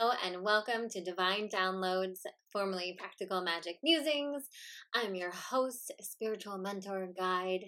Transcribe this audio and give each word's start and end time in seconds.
Hello 0.00 0.14
and 0.24 0.42
welcome 0.42 0.88
to 0.88 1.04
Divine 1.04 1.50
Downloads, 1.50 2.20
formerly 2.50 2.96
Practical 2.98 3.42
Magic 3.42 3.80
Musings. 3.82 4.44
I'm 4.94 5.14
your 5.14 5.30
host, 5.30 5.92
spiritual 6.00 6.56
mentor, 6.56 7.10
guide, 7.14 7.66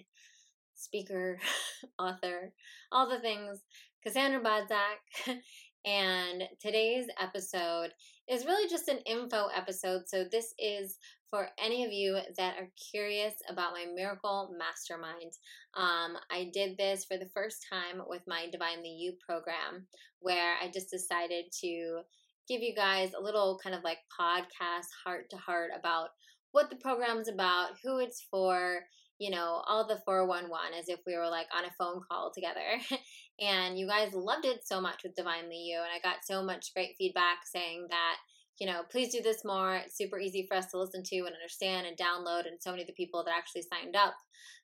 speaker, 0.73 1.37
author, 1.99 2.51
all 2.91 3.07
the 3.07 3.19
things, 3.19 3.59
Cassandra 4.03 4.41
Bodzak. 4.41 5.37
And 5.85 6.43
today's 6.61 7.07
episode 7.19 7.89
is 8.29 8.45
really 8.45 8.69
just 8.69 8.87
an 8.87 8.99
info 8.99 9.47
episode. 9.53 10.03
So, 10.07 10.23
this 10.23 10.53
is 10.57 10.97
for 11.29 11.49
any 11.61 11.83
of 11.83 11.91
you 11.91 12.19
that 12.37 12.55
are 12.57 12.69
curious 12.91 13.33
about 13.49 13.73
my 13.73 13.85
Miracle 13.93 14.55
Mastermind. 14.57 15.33
Um, 15.75 16.15
I 16.31 16.49
did 16.53 16.77
this 16.77 17.03
for 17.03 17.17
the 17.17 17.29
first 17.33 17.65
time 17.69 18.01
with 18.07 18.21
my 18.27 18.47
Divinely 18.49 18.95
You 18.97 19.15
program, 19.27 19.87
where 20.21 20.55
I 20.63 20.71
just 20.73 20.89
decided 20.89 21.45
to 21.59 22.03
give 22.47 22.61
you 22.61 22.75
guys 22.75 23.11
a 23.17 23.21
little 23.21 23.59
kind 23.61 23.75
of 23.75 23.83
like 23.83 23.99
podcast 24.19 24.87
heart 25.03 25.29
to 25.29 25.37
heart 25.37 25.71
about 25.77 26.09
what 26.51 26.69
the 26.69 26.75
program's 26.75 27.27
about, 27.27 27.71
who 27.83 27.97
it's 27.99 28.25
for, 28.29 28.85
you 29.19 29.31
know, 29.31 29.63
all 29.67 29.87
the 29.87 30.01
411 30.05 30.77
as 30.77 30.87
if 30.87 30.99
we 31.05 31.15
were 31.17 31.29
like 31.29 31.47
on 31.55 31.65
a 31.65 31.73
phone 31.77 32.01
call 32.09 32.31
together. 32.33 32.79
and 33.39 33.77
you 33.77 33.87
guys 33.87 34.13
loved 34.13 34.45
it 34.45 34.65
so 34.65 34.79
much 34.79 35.01
with 35.03 35.15
Divinely 35.15 35.57
You. 35.57 35.77
And 35.77 35.89
I 35.93 35.99
got 36.07 36.25
so 36.25 36.43
much 36.43 36.73
great 36.73 36.95
feedback 36.97 37.39
saying 37.45 37.87
that, 37.89 38.15
you 38.59 38.67
know, 38.67 38.81
please 38.91 39.11
do 39.11 39.21
this 39.21 39.43
more. 39.43 39.75
It's 39.75 39.97
super 39.97 40.19
easy 40.19 40.45
for 40.47 40.55
us 40.55 40.67
to 40.71 40.79
listen 40.79 41.01
to 41.03 41.17
and 41.17 41.33
understand 41.33 41.87
and 41.87 41.97
download. 41.97 42.47
And 42.47 42.61
so 42.61 42.69
many 42.69 42.83
of 42.83 42.87
the 42.87 42.93
people 42.93 43.23
that 43.23 43.33
actually 43.35 43.63
signed 43.63 43.95
up 43.95 44.13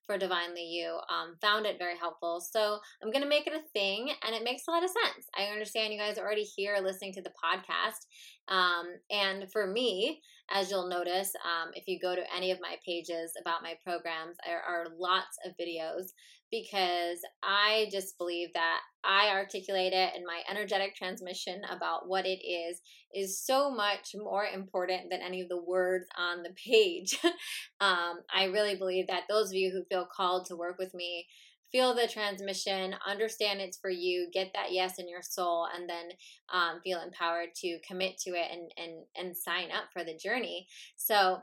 for 0.10 0.18
Divinely 0.18 0.64
You 0.64 0.98
um, 1.08 1.36
found 1.40 1.68
it 1.68 1.78
very 1.78 1.96
helpful. 1.96 2.42
So 2.42 2.80
I'm 3.04 3.12
going 3.12 3.22
to 3.22 3.30
make 3.30 3.46
it 3.46 3.54
a 3.54 3.62
thing, 3.74 4.10
and 4.26 4.34
it 4.34 4.44
makes 4.44 4.64
a 4.68 4.72
lot 4.72 4.84
of 4.84 4.90
sense. 4.90 5.28
I 5.38 5.52
understand 5.52 5.94
you 5.94 6.00
guys 6.00 6.18
are 6.18 6.26
already 6.26 6.42
here 6.42 6.80
listening 6.82 7.14
to 7.14 7.22
the 7.22 7.30
podcast. 7.30 8.08
Um, 8.48 8.88
and 9.12 9.52
for 9.52 9.68
me, 9.68 10.20
as 10.52 10.70
you'll 10.70 10.90
notice, 10.90 11.34
um, 11.46 11.72
if 11.74 11.88
you 11.88 12.00
go 12.00 12.16
to 12.16 12.36
any 12.36 12.52
of 12.52 12.60
my 12.62 12.76
pages 12.86 13.34
about 13.40 13.64
my 13.64 13.76
programs, 13.84 14.38
there 14.46 14.62
are 14.62 14.88
lots 14.98 15.38
of 15.46 15.54
videos 15.58 16.12
because 16.52 17.20
I 17.44 17.88
just 17.92 18.18
believe 18.18 18.50
that 18.54 18.80
I 19.04 19.30
articulate 19.30 19.94
it 19.94 20.14
and 20.16 20.26
my 20.26 20.42
energetic 20.50 20.96
transmission 20.96 21.62
about 21.70 22.08
what 22.08 22.26
it 22.26 22.44
is 22.44 22.82
is 23.14 23.40
so 23.40 23.70
much 23.70 24.16
more 24.16 24.46
important 24.46 25.10
than 25.10 25.22
any 25.22 25.42
of 25.42 25.50
the 25.50 25.62
words 25.62 26.08
on 26.18 26.44
the 26.44 26.50
page. 26.52 27.20
um, 27.80 28.20
I 28.34 28.46
really 28.46 28.76
believe 28.76 29.08
that 29.08 29.24
those 29.30 29.50
of 29.50 29.56
you 29.56 29.72
who 29.72 29.84
feel 29.84 30.08
called 30.12 30.48
to 30.48 30.56
work 30.56 30.78
with 30.80 30.94
me 30.94 31.28
feel 31.72 31.94
the 31.94 32.08
transmission, 32.08 32.96
understand 33.08 33.62
it's 33.62 33.78
for 33.78 33.90
you, 33.90 34.30
get 34.34 34.52
that 34.54 34.72
yes 34.72 35.00
in 35.00 35.08
your 35.08 35.22
soul, 35.22 35.68
and 35.74 35.90
then 35.90 36.10
um, 36.52 36.82
feel 36.84 37.02
empowered 37.02 37.50
to 37.58 37.80
commit 37.88 38.18
to 38.20 38.32
it 38.32 38.48
and 38.52 38.72
and 38.78 39.06
and 39.16 39.38
sign 39.38 39.72
up 39.72 39.86
for 39.94 40.04
the 40.04 40.18
journey. 40.18 40.68
So 40.98 41.40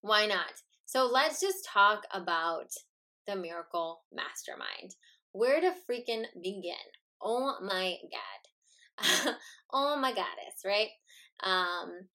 why 0.00 0.26
not? 0.26 0.52
So 0.86 1.06
let's 1.06 1.40
just 1.40 1.66
talk 1.66 2.04
about 2.12 2.70
the 3.26 3.36
Miracle 3.36 4.02
Mastermind. 4.12 4.94
Where 5.32 5.60
to 5.60 5.72
freaking 5.88 6.24
begin? 6.42 6.74
Oh 7.22 7.56
my 7.62 7.96
God. 8.12 9.34
oh 9.72 9.96
my 9.96 10.10
goddess, 10.10 10.62
right? 10.64 10.90
Um, 11.42 12.06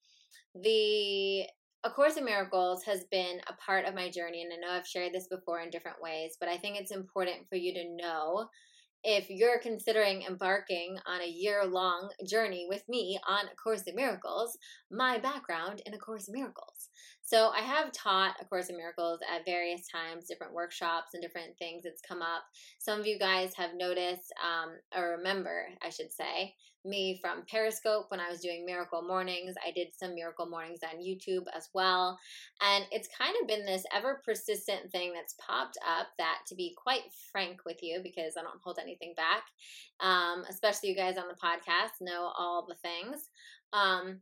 the 0.54 1.44
A 1.82 1.90
Course 1.90 2.18
in 2.18 2.26
Miracles 2.26 2.84
has 2.84 3.04
been 3.10 3.40
a 3.48 3.54
part 3.54 3.86
of 3.86 3.94
my 3.94 4.10
journey, 4.10 4.42
and 4.42 4.52
I 4.52 4.56
know 4.56 4.76
I've 4.76 4.86
shared 4.86 5.14
this 5.14 5.28
before 5.28 5.60
in 5.60 5.70
different 5.70 5.96
ways, 6.02 6.36
but 6.38 6.46
I 6.46 6.58
think 6.58 6.76
it's 6.76 6.90
important 6.90 7.48
for 7.48 7.56
you 7.56 7.72
to 7.72 7.96
know 7.96 8.48
if 9.02 9.30
you're 9.30 9.58
considering 9.60 10.20
embarking 10.20 10.98
on 11.06 11.22
a 11.22 11.26
year 11.26 11.64
long 11.64 12.10
journey 12.28 12.66
with 12.68 12.86
me 12.86 13.18
on 13.26 13.46
A 13.46 13.56
Course 13.56 13.84
in 13.84 13.96
Miracles, 13.96 14.58
my 14.90 15.16
background 15.16 15.80
in 15.86 15.94
A 15.94 15.98
Course 15.98 16.28
in 16.28 16.34
Miracles. 16.34 16.90
So 17.30 17.50
I 17.50 17.60
have 17.60 17.92
taught 17.92 18.34
A 18.40 18.44
Course 18.44 18.70
in 18.70 18.76
Miracles 18.76 19.20
at 19.32 19.44
various 19.44 19.86
times, 19.86 20.26
different 20.26 20.52
workshops 20.52 21.14
and 21.14 21.22
different 21.22 21.56
things 21.60 21.84
that's 21.84 22.02
come 22.02 22.22
up. 22.22 22.42
Some 22.80 22.98
of 22.98 23.06
you 23.06 23.20
guys 23.20 23.54
have 23.54 23.70
noticed 23.76 24.34
um, 24.42 24.70
or 24.96 25.10
remember, 25.10 25.66
I 25.80 25.90
should 25.90 26.12
say, 26.12 26.56
me 26.84 27.20
from 27.22 27.44
Periscope 27.48 28.06
when 28.08 28.18
I 28.18 28.28
was 28.28 28.40
doing 28.40 28.66
Miracle 28.66 29.02
Mornings. 29.02 29.54
I 29.64 29.70
did 29.70 29.94
some 29.94 30.16
Miracle 30.16 30.46
Mornings 30.46 30.80
on 30.82 31.04
YouTube 31.04 31.44
as 31.56 31.68
well. 31.72 32.18
And 32.62 32.84
it's 32.90 33.08
kind 33.16 33.36
of 33.40 33.46
been 33.46 33.64
this 33.64 33.84
ever 33.94 34.20
persistent 34.24 34.90
thing 34.90 35.12
that's 35.12 35.36
popped 35.38 35.78
up 35.88 36.08
that, 36.18 36.38
to 36.48 36.56
be 36.56 36.74
quite 36.76 37.02
frank 37.30 37.60
with 37.64 37.80
you, 37.80 38.00
because 38.02 38.34
I 38.36 38.42
don't 38.42 38.60
hold 38.60 38.80
anything 38.82 39.14
back, 39.16 39.44
um, 40.00 40.42
especially 40.50 40.88
you 40.88 40.96
guys 40.96 41.16
on 41.16 41.28
the 41.28 41.34
podcast 41.34 42.00
know 42.00 42.32
all 42.36 42.66
the 42.68 42.74
things. 42.74 43.28
Um, 43.72 44.20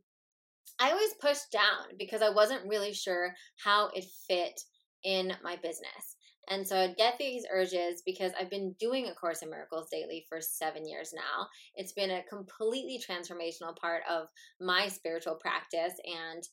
I 0.79 0.91
always 0.91 1.13
pushed 1.21 1.51
down 1.51 1.97
because 1.97 2.21
I 2.21 2.29
wasn't 2.29 2.67
really 2.67 2.93
sure 2.93 3.33
how 3.63 3.89
it 3.93 4.05
fit 4.27 4.59
in 5.03 5.33
my 5.43 5.55
business. 5.55 6.17
And 6.49 6.67
so 6.67 6.77
I'd 6.77 6.97
get 6.97 7.17
these 7.19 7.45
urges 7.51 8.01
because 8.05 8.31
I've 8.39 8.49
been 8.49 8.75
doing 8.79 9.05
A 9.05 9.13
Course 9.13 9.43
in 9.43 9.51
Miracles 9.51 9.87
daily 9.91 10.25
for 10.27 10.41
seven 10.41 10.87
years 10.87 11.13
now. 11.13 11.47
It's 11.75 11.93
been 11.93 12.09
a 12.09 12.23
completely 12.23 12.99
transformational 12.99 13.75
part 13.75 14.01
of 14.09 14.27
my 14.59 14.87
spiritual 14.87 15.35
practice. 15.35 15.93
And 16.05 16.43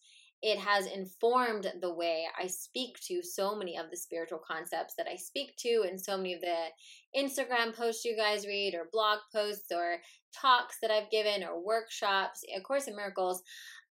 it 0.43 0.59
has 0.59 0.87
informed 0.87 1.73
the 1.81 1.95
way 1.95 2.27
I 2.39 2.47
speak 2.47 2.99
to 3.07 3.23
so 3.23 3.57
many 3.57 3.79
of 3.79 3.91
the 3.91 3.97
spiritual 3.97 4.39
concepts 4.47 4.95
that 4.99 5.07
I 5.11 5.17
speak 5.17 5.57
to, 5.61 5.85
and 5.89 5.99
so 5.99 6.17
many 6.19 6.35
of 6.35 6.43
the 6.43 6.67
Instagram 7.19 7.75
posts 7.75 8.05
you 8.05 8.15
guys 8.15 8.47
read, 8.47 8.75
or 8.75 8.91
blog 8.93 9.21
posts, 9.35 9.73
or 9.73 9.97
talks 10.39 10.77
that 10.83 10.91
I've 10.91 11.11
given, 11.11 11.43
or 11.43 11.65
workshops. 11.65 12.43
A 12.55 12.61
Course 12.61 12.87
in 12.87 12.95
Miracles 12.95 13.43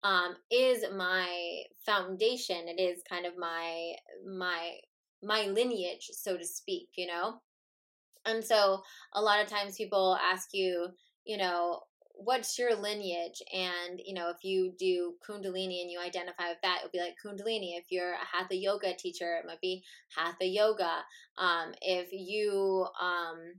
um, 0.03 0.35
is 0.51 0.83
my 0.95 1.63
foundation. 1.85 2.67
It 2.67 2.79
is 2.81 3.01
kind 3.09 3.25
of 3.25 3.37
my 3.37 3.93
my 4.25 4.77
my 5.21 5.47
lineage, 5.47 6.09
so 6.11 6.37
to 6.37 6.45
speak. 6.45 6.89
You 6.95 7.07
know, 7.07 7.35
and 8.25 8.43
so 8.43 8.81
a 9.13 9.21
lot 9.21 9.41
of 9.41 9.47
times 9.47 9.77
people 9.77 10.17
ask 10.21 10.49
you, 10.53 10.89
you 11.25 11.37
know, 11.37 11.81
what's 12.15 12.57
your 12.59 12.75
lineage 12.75 13.41
and 13.51 13.99
you 14.05 14.13
know 14.13 14.29
if 14.29 14.43
you 14.43 14.71
do 14.77 15.15
kundalini 15.27 15.81
and 15.81 15.91
you 15.91 15.99
identify 15.99 16.49
with 16.49 16.61
that 16.61 16.77
it 16.77 16.83
would 16.83 16.91
be 16.91 16.99
like 16.99 17.15
kundalini 17.23 17.77
if 17.77 17.85
you're 17.89 18.13
a 18.13 18.25
hatha 18.31 18.55
yoga 18.55 18.93
teacher 18.95 19.37
it 19.37 19.47
might 19.47 19.59
be 19.61 19.83
hatha 20.15 20.45
yoga 20.45 21.03
um, 21.37 21.73
if 21.81 22.09
you 22.11 22.85
um, 23.01 23.55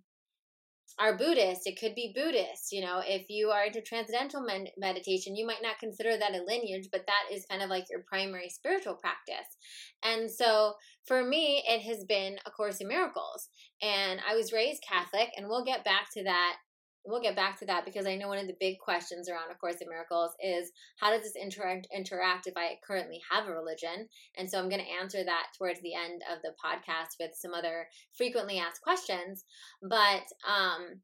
are 0.99 1.17
Buddhist, 1.17 1.67
it 1.67 1.79
could 1.79 1.95
be 1.95 2.13
Buddhist. 2.15 2.73
You 2.73 2.83
know, 2.83 3.03
if 3.05 3.29
you 3.29 3.51
are 3.51 3.65
into 3.65 3.81
transcendental 3.81 4.43
med- 4.43 4.71
meditation, 4.77 5.37
you 5.37 5.47
might 5.47 5.63
not 5.63 5.79
consider 5.79 6.17
that 6.17 6.35
a 6.35 6.45
lineage, 6.45 6.89
but 6.93 7.07
that 7.07 7.35
is 7.35 7.47
kind 7.47 7.63
of 7.63 7.71
like 7.71 7.87
your 7.91 8.05
primary 8.09 8.49
spiritual 8.49 8.95
practice. 8.95 9.57
And 10.03 10.31
so 10.31 10.75
for 11.07 11.25
me, 11.25 11.63
it 11.67 11.83
has 11.83 12.05
been 12.05 12.37
A 12.47 12.51
Course 12.51 12.81
in 12.81 12.89
Miracles. 12.89 13.49
And 13.83 14.21
I 14.29 14.35
was 14.37 14.53
raised 14.53 14.85
Catholic, 14.89 15.31
and 15.37 15.49
we'll 15.49 15.65
get 15.65 15.85
back 15.85 16.09
to 16.15 16.25
that 16.25 16.57
we'll 17.05 17.21
get 17.21 17.37
back 17.37 17.59
to 17.59 17.67
that 17.67 17.85
because 17.85 18.07
I 18.07 18.17
know 18.17 18.29
one 18.29 18.39
of 18.39 18.47
the 18.47 18.57
big 18.59 18.79
questions 18.79 19.29
around 19.29 19.51
A 19.51 19.55
Course 19.55 19.77
in 19.81 19.89
Miracles 19.89 20.33
is 20.43 20.73
how 20.99 21.11
does 21.11 21.23
this 21.23 21.37
interact 21.37 21.87
interact 21.95 22.47
if 22.47 22.57
I 22.57 22.79
currently 22.87 23.21
have 23.31 23.47
a 23.47 23.53
religion? 23.53 24.09
And 24.37 24.51
so 24.51 24.59
I'm 24.59 24.69
going 24.69 24.83
to 24.85 25.03
answer 25.03 25.23
that 25.25 25.49
towards 25.59 25.81
the 25.83 25.95
end 25.95 26.23
of 26.33 26.41
the 26.43 26.55
podcast 26.65 27.17
with 27.21 27.33
some 27.35 27.53
other 27.53 27.89
frequently 28.17 28.59
asked 28.59 28.83
questions. 28.83 29.45
But 29.83 30.25
um, 30.49 31.01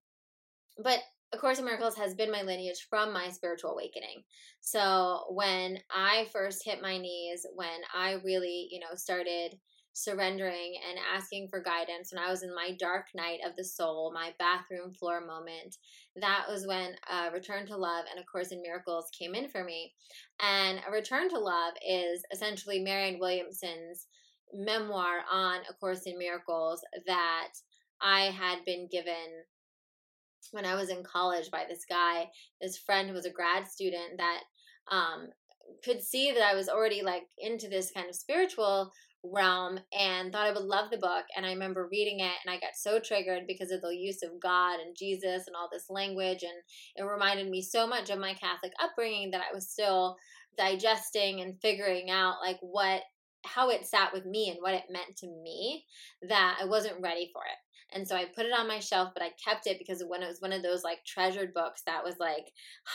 but 0.83 1.00
a 1.33 1.38
Course 1.38 1.59
in 1.59 1.65
Miracles 1.65 1.97
has 1.97 2.15
been 2.15 2.32
my 2.32 2.43
lineage 2.43 2.87
from 2.88 3.12
my 3.12 3.28
spiritual 3.31 3.72
awakening. 3.72 4.25
So 4.61 5.27
when 5.31 5.78
I 5.94 6.27
first 6.32 6.65
hit 6.65 6.82
my 6.82 6.99
knees, 6.99 7.47
when 7.55 7.69
I 7.94 8.17
really, 8.25 8.69
you 8.71 8.81
know, 8.81 8.97
started 8.97 9.55
surrendering 9.92 10.74
and 10.88 10.98
asking 11.14 11.48
for 11.48 11.62
guidance 11.62 12.12
when 12.12 12.22
I 12.22 12.30
was 12.30 12.42
in 12.42 12.54
my 12.54 12.76
dark 12.78 13.06
night 13.14 13.40
of 13.46 13.56
the 13.56 13.64
soul, 13.64 14.12
my 14.14 14.32
bathroom 14.38 14.92
floor 14.94 15.20
moment. 15.20 15.76
That 16.16 16.46
was 16.48 16.66
when 16.66 16.94
uh, 17.10 17.31
Return 17.32 17.66
to 17.66 17.76
Love 17.76 18.04
and 18.10 18.22
A 18.22 18.26
Course 18.26 18.52
in 18.52 18.62
Miracles 18.62 19.10
came 19.19 19.34
in 19.34 19.48
for 19.48 19.64
me. 19.64 19.92
And 20.40 20.81
A 20.87 20.92
Return 20.92 21.28
to 21.31 21.38
Love 21.38 21.75
is 21.87 22.22
essentially 22.32 22.81
Marianne 22.81 23.20
Williamson's 23.20 24.06
memoir 24.52 25.20
on 25.31 25.60
A 25.69 25.75
Course 25.75 26.02
in 26.06 26.19
Miracles 26.19 26.82
that 27.06 27.48
I 28.00 28.26
had 28.26 28.64
been 28.64 28.88
given 28.90 29.44
when 30.52 30.64
I 30.64 30.75
was 30.75 30.88
in 30.88 31.04
college 31.04 31.50
by 31.50 31.64
this 31.69 31.84
guy, 31.88 32.28
this 32.60 32.78
friend 32.78 33.08
who 33.08 33.14
was 33.14 33.26
a 33.26 33.31
grad 33.31 33.66
student 33.66 34.19
that 34.19 34.40
um, 34.90 35.28
could 35.84 36.02
see 36.02 36.32
that 36.32 36.43
I 36.43 36.54
was 36.54 36.69
already 36.69 37.02
like 37.02 37.25
into 37.38 37.69
this 37.69 37.93
kind 37.93 38.08
of 38.08 38.16
spiritual 38.16 38.93
realm 39.25 39.78
and 39.99 40.32
thought 40.32 40.46
I 40.46 40.52
would 40.52 40.64
love 40.64 40.90
the 40.90 40.99
book. 40.99 41.25
And 41.37 41.44
I 41.44 41.50
remember 41.50 41.88
reading 41.90 42.20
it 42.20 42.32
and 42.44 42.52
I 42.52 42.58
got 42.58 42.75
so 42.75 42.99
triggered 42.99 43.46
because 43.46 43.70
of 43.70 43.81
the 43.82 43.94
use 43.94 44.22
of 44.22 44.40
God 44.40 44.81
and 44.81 44.96
Jesus 44.96 45.46
and 45.46 45.56
all 45.56 45.69
this 45.70 45.90
language. 45.90 46.43
And 46.43 46.52
it 46.96 47.02
reminded 47.02 47.49
me 47.49 47.62
so 47.62 47.87
much 47.87 48.11
of 48.11 48.19
my 48.19 48.34
Catholic 48.34 48.72
upbringing 48.82 49.31
that 49.32 49.43
I 49.43 49.55
was 49.55 49.69
still 49.69 50.17
digesting 50.56 51.40
and 51.40 51.61
figuring 51.61 52.11
out 52.11 52.37
like 52.44 52.58
what 52.61 53.02
how 53.44 53.70
it 53.70 53.87
sat 53.87 54.12
with 54.12 54.26
me 54.26 54.50
and 54.50 54.58
what 54.61 54.75
it 54.75 54.84
meant 54.90 55.17
to 55.17 55.26
me 55.26 55.87
that 56.28 56.58
I 56.61 56.67
wasn't 56.67 57.00
ready 57.00 57.31
for 57.32 57.40
it. 57.43 57.58
And 57.92 58.06
so 58.06 58.14
I 58.16 58.25
put 58.25 58.46
it 58.46 58.52
on 58.52 58.69
my 58.69 58.78
shelf, 58.78 59.10
but 59.14 59.22
I 59.22 59.31
kept 59.42 59.66
it 59.66 59.78
because 59.78 60.02
when 60.06 60.22
it 60.22 60.28
was 60.28 60.40
one 60.40 60.52
of 60.52 60.62
those 60.62 60.84
like 60.84 61.04
treasured 61.04 61.52
books 61.52 61.82
that 61.87 62.04
was 62.04 62.16
like 62.19 62.46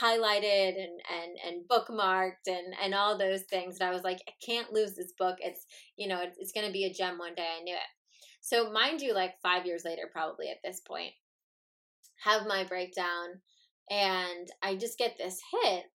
highlighted 0.02 0.76
and 0.78 1.00
and 1.10 1.38
and 1.46 1.68
bookmarked 1.68 2.48
and 2.48 2.74
and 2.82 2.94
all 2.94 3.18
those 3.18 3.44
things. 3.44 3.78
And 3.80 3.90
I 3.90 3.94
was 3.94 4.04
like, 4.04 4.20
I 4.28 4.32
can't 4.46 4.72
lose 4.72 4.96
this 4.96 5.14
book. 5.18 5.38
It's 5.40 5.66
you 5.98 6.08
know 6.08 6.22
it's, 6.22 6.38
it's 6.40 6.52
going 6.52 6.66
to 6.66 6.74
be 6.74 6.86
a 6.86 6.94
gem 6.94 7.18
one 7.18 7.36
day. 7.36 7.48
I 7.60 7.64
knew 7.64 7.76
it. 7.76 7.80
So 8.42 8.72
mind 8.72 9.02
you, 9.02 9.14
like 9.14 9.42
five 9.42 9.66
years 9.66 9.84
later, 9.86 10.10
probably 10.12 10.50
at 10.50 10.58
this 10.64 10.80
point, 10.82 11.14
have 12.24 12.48
my 12.48 12.64
breakdown, 12.64 13.42
and 13.90 14.48
I 14.64 14.76
just 14.76 14.98
get 14.98 15.18
this 15.18 15.42
hit 15.52 15.86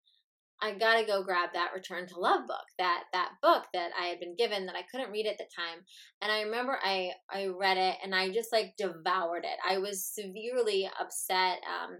I 0.63 0.75
gotta 0.75 1.07
go 1.07 1.23
grab 1.23 1.51
that 1.55 1.73
Return 1.75 2.07
to 2.09 2.19
Love 2.19 2.47
book, 2.47 2.65
that 2.79 3.05
that 3.13 3.33
book 3.43 3.65
that 3.73 3.91
I 3.99 4.07
had 4.07 4.21
been 4.21 4.37
given 4.37 4.67
that 4.67 4.77
I 4.77 4.83
couldn't 4.91 5.11
read 5.11 5.27
at 5.27 5.39
the 5.39 5.45
time. 5.45 5.85
And 6.21 6.31
I 6.31 6.43
remember 6.43 6.79
I 6.83 7.13
I 7.31 7.47
read 7.47 7.79
it 7.79 7.97
and 8.05 8.15
I 8.15 8.31
just 8.31 8.53
like 8.53 8.75
devoured 8.77 9.45
it. 9.45 9.59
I 9.69 9.79
was 9.79 10.05
severely 10.05 10.89
upset 11.01 11.59
um, 11.67 11.99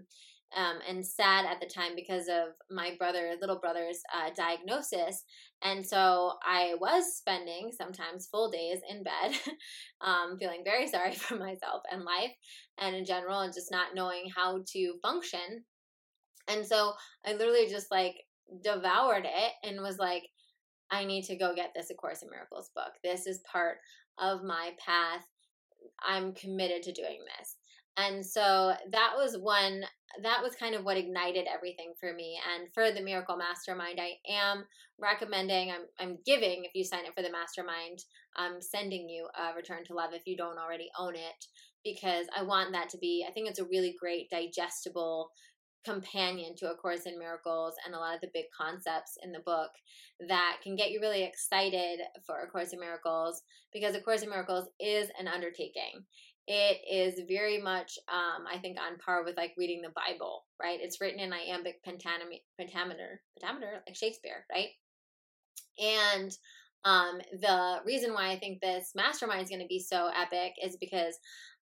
um, 0.55 0.79
and 0.87 1.05
sad 1.05 1.45
at 1.45 1.59
the 1.61 1.67
time 1.67 1.91
because 1.95 2.27
of 2.27 2.53
my 2.69 2.95
brother, 2.97 3.35
little 3.39 3.59
brother's 3.59 4.01
uh, 4.13 4.29
diagnosis. 4.35 5.23
And 5.63 5.85
so 5.85 6.33
I 6.43 6.75
was 6.79 7.15
spending 7.15 7.71
sometimes 7.75 8.27
full 8.27 8.51
days 8.51 8.79
in 8.89 9.03
bed, 9.03 9.37
um, 10.01 10.37
feeling 10.39 10.63
very 10.63 10.87
sorry 10.89 11.13
for 11.13 11.35
myself 11.37 11.83
and 11.91 12.03
life 12.03 12.31
and 12.79 12.95
in 12.95 13.05
general, 13.05 13.39
and 13.41 13.53
just 13.53 13.71
not 13.71 13.95
knowing 13.95 14.25
how 14.35 14.63
to 14.73 14.93
function. 15.01 15.63
And 16.47 16.65
so 16.65 16.93
I 17.25 17.33
literally 17.33 17.67
just 17.69 17.91
like 17.91 18.15
devoured 18.63 19.25
it 19.25 19.53
and 19.63 19.81
was 19.81 19.97
like, 19.97 20.23
I 20.91 21.05
need 21.05 21.23
to 21.25 21.37
go 21.37 21.55
get 21.55 21.71
this 21.75 21.89
A 21.89 21.93
Course 21.93 22.21
in 22.21 22.29
Miracles 22.29 22.69
book. 22.75 22.91
This 23.03 23.25
is 23.27 23.41
part 23.51 23.77
of 24.19 24.43
my 24.43 24.71
path. 24.85 25.25
I'm 26.05 26.33
committed 26.33 26.83
to 26.83 26.91
doing 26.91 27.19
this. 27.37 27.55
And 27.97 28.25
so 28.25 28.73
that 28.91 29.13
was 29.17 29.37
one, 29.37 29.83
that 30.23 30.41
was 30.41 30.55
kind 30.55 30.75
of 30.75 30.85
what 30.85 30.97
ignited 30.97 31.45
everything 31.53 31.93
for 31.99 32.13
me. 32.13 32.39
And 32.55 32.69
for 32.73 32.91
the 32.91 33.03
Miracle 33.03 33.37
Mastermind, 33.37 33.99
I 33.99 34.13
am 34.31 34.65
recommending, 34.99 35.71
I'm, 35.71 35.81
I'm 35.99 36.17
giving, 36.25 36.63
if 36.63 36.71
you 36.73 36.85
sign 36.85 37.05
up 37.05 37.13
for 37.15 37.21
the 37.21 37.31
mastermind, 37.31 37.99
I'm 38.37 38.61
sending 38.61 39.09
you 39.09 39.27
a 39.37 39.55
Return 39.55 39.83
to 39.85 39.93
Love 39.93 40.11
if 40.13 40.23
you 40.25 40.37
don't 40.37 40.57
already 40.57 40.89
own 40.97 41.15
it, 41.15 41.45
because 41.83 42.27
I 42.37 42.43
want 42.43 42.71
that 42.71 42.89
to 42.89 42.97
be, 42.97 43.25
I 43.27 43.31
think 43.31 43.49
it's 43.49 43.59
a 43.59 43.65
really 43.65 43.93
great, 43.99 44.29
digestible, 44.29 45.29
companion 45.83 46.55
to 46.57 46.71
A 46.71 46.75
Course 46.75 47.05
in 47.05 47.17
Miracles 47.17 47.75
and 47.85 47.95
a 47.95 47.99
lot 47.99 48.15
of 48.15 48.21
the 48.21 48.29
big 48.33 48.45
concepts 48.55 49.17
in 49.23 49.31
the 49.31 49.39
book 49.39 49.71
that 50.27 50.57
can 50.63 50.75
get 50.75 50.91
you 50.91 50.99
really 51.01 51.23
excited 51.23 51.99
for 52.25 52.39
A 52.39 52.47
Course 52.47 52.73
in 52.73 52.79
Miracles 52.79 53.41
because 53.73 53.95
A 53.95 54.01
Course 54.01 54.21
in 54.21 54.29
Miracles 54.29 54.67
is 54.79 55.09
an 55.19 55.27
undertaking. 55.27 56.05
It 56.47 56.79
is 56.91 57.21
very 57.27 57.61
much, 57.61 57.97
um, 58.11 58.45
I 58.51 58.57
think, 58.57 58.77
on 58.79 58.97
par 58.97 59.23
with 59.23 59.37
like 59.37 59.53
reading 59.57 59.81
the 59.81 59.93
Bible, 59.95 60.45
right? 60.61 60.79
It's 60.81 60.99
written 60.99 61.19
in 61.19 61.31
iambic 61.31 61.83
pentameter, 61.83 62.41
pentameter, 62.59 63.21
pentameter, 63.39 63.83
like 63.87 63.95
Shakespeare, 63.95 64.45
right? 64.51 64.69
And 65.79 66.31
um, 66.83 67.19
the 67.39 67.77
reason 67.85 68.13
why 68.13 68.31
I 68.31 68.39
think 68.39 68.59
this 68.59 68.93
mastermind 68.95 69.43
is 69.43 69.49
going 69.49 69.61
to 69.61 69.67
be 69.67 69.79
so 69.79 70.09
epic 70.15 70.53
is 70.61 70.77
because 70.77 71.19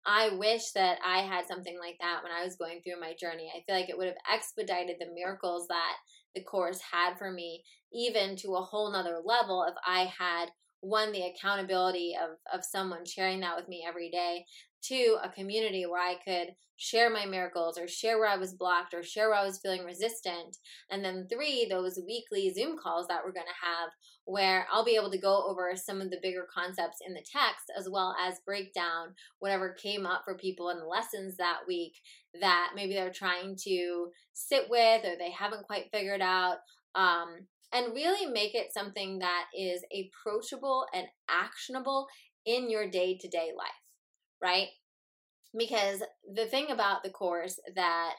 I 0.06 0.30
wish 0.30 0.72
that 0.72 1.00
I 1.06 1.20
had 1.20 1.48
something 1.48 1.78
like 1.80 1.98
that 2.00 2.24
when 2.24 2.32
I 2.32 2.44
was 2.44 2.56
going 2.56 2.82
through 2.82 3.00
my 3.00 3.14
journey. 3.20 3.52
I 3.56 3.62
feel 3.66 3.76
like 3.76 3.90
it 3.90 3.98
would 3.98 4.08
have 4.08 4.16
expedited 4.32 4.98
the 5.00 5.14
miracles 5.14 5.68
that 5.68 5.96
the 6.36 6.44
course 6.44 6.80
had 6.92 7.18
for 7.18 7.32
me, 7.32 7.64
even 7.94 8.36
to 8.38 8.56
a 8.56 8.62
whole 8.62 8.92
nother 8.92 9.20
level 9.24 9.66
if 9.68 9.76
I 9.86 10.12
had 10.18 10.50
one 10.82 11.12
the 11.12 11.24
accountability 11.24 12.16
of 12.22 12.38
of 12.54 12.64
someone 12.64 13.06
sharing 13.06 13.42
that 13.42 13.58
with 13.58 13.68
me 13.68 13.86
every 13.86 14.10
day 14.10 14.46
to 14.82 15.18
a 15.22 15.30
community 15.30 15.86
where 15.86 16.02
I 16.02 16.16
could 16.24 16.56
share 16.78 17.10
my 17.10 17.26
miracles 17.26 17.78
or 17.78 17.88
share 17.88 18.18
where 18.18 18.30
I 18.30 18.38
was 18.38 18.54
blocked 18.54 18.94
or 18.94 19.04
share 19.04 19.30
where 19.30 19.40
I 19.40 19.46
was 19.46 19.60
feeling 19.60 19.84
resistant. 19.84 20.58
And 20.90 21.04
then 21.04 21.28
three, 21.30 21.68
those 21.70 22.00
weekly 22.08 22.50
Zoom 22.54 22.78
calls 22.82 23.08
that 23.08 23.20
we're 23.26 23.34
going 23.34 23.46
to 23.46 23.68
have 23.68 23.90
where 24.30 24.68
I'll 24.72 24.86
be 24.86 24.96
able 24.96 25.12
to 25.12 25.18
go 25.18 25.46
over 25.48 25.72
some 25.76 26.02
of 26.02 26.10
the 26.10 26.20
bigger 26.22 26.46
concepts 26.54 26.98
in 27.06 27.14
the 27.14 27.22
text 27.22 27.72
as 27.78 27.90
well 27.90 28.16
as 28.20 28.42
break 28.46 28.74
down 28.74 29.16
whatever 29.40 29.74
came 29.74 30.06
up 30.06 30.22
for 30.24 30.38
people 30.38 30.70
in 30.70 30.80
the 30.80 30.86
lessons 30.86 31.38
that 31.38 31.60
week 31.68 31.94
that 32.40 32.72
maybe 32.76 32.94
they're 32.94 33.12
trying 33.12 33.56
to 33.64 34.08
sit 34.34 34.70
with 34.70 35.06
or 35.06 35.16
they 35.18 35.32
haven't 35.32 35.68
quite 35.68 35.90
figured 35.92 36.22
out. 36.22 36.58
Um, 36.96 37.48
and 37.72 37.94
really 37.94 38.32
make 38.32 38.56
it 38.56 38.74
something 38.74 39.20
that 39.20 39.46
is 39.56 39.84
approachable 39.94 40.88
and 40.92 41.06
actionable 41.30 42.08
in 42.46 42.68
your 42.68 42.90
day 42.90 43.16
to 43.22 43.28
day 43.28 43.52
life 43.56 43.70
right? 44.42 44.68
Because 45.58 46.02
the 46.34 46.46
thing 46.46 46.68
about 46.70 47.04
the 47.04 47.10
course 47.10 47.60
that 47.76 48.14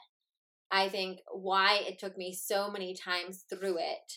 I 0.71 0.89
think 0.89 1.19
why 1.31 1.81
it 1.87 1.99
took 1.99 2.17
me 2.17 2.33
so 2.33 2.69
many 2.69 2.93
times 2.95 3.45
through 3.49 3.77
it, 3.77 4.13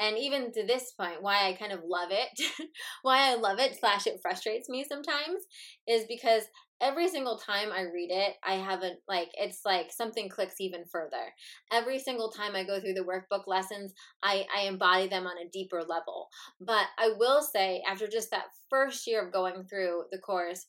and 0.00 0.16
even 0.16 0.50
to 0.52 0.66
this 0.66 0.92
point, 0.92 1.22
why 1.22 1.46
I 1.46 1.52
kind 1.52 1.72
of 1.72 1.84
love 1.84 2.08
it, 2.10 2.40
why 3.02 3.30
I 3.30 3.34
love 3.34 3.58
it, 3.60 3.78
slash, 3.78 4.06
it 4.06 4.20
frustrates 4.22 4.68
me 4.68 4.84
sometimes, 4.88 5.44
is 5.86 6.04
because 6.08 6.44
every 6.80 7.06
single 7.06 7.36
time 7.36 7.68
I 7.70 7.82
read 7.82 8.10
it, 8.10 8.36
I 8.42 8.54
haven't 8.54 8.98
like 9.06 9.28
it's 9.34 9.60
like 9.66 9.92
something 9.92 10.30
clicks 10.30 10.58
even 10.58 10.84
further. 10.90 11.34
Every 11.70 11.98
single 11.98 12.30
time 12.30 12.56
I 12.56 12.64
go 12.64 12.80
through 12.80 12.94
the 12.94 13.04
workbook 13.04 13.46
lessons, 13.46 13.92
I, 14.22 14.46
I 14.56 14.62
embody 14.62 15.06
them 15.08 15.26
on 15.26 15.36
a 15.36 15.50
deeper 15.50 15.82
level. 15.86 16.28
But 16.60 16.86
I 16.98 17.12
will 17.18 17.42
say, 17.42 17.82
after 17.86 18.08
just 18.08 18.30
that 18.30 18.46
first 18.70 19.06
year 19.06 19.26
of 19.26 19.32
going 19.32 19.64
through 19.64 20.04
the 20.10 20.18
course, 20.18 20.66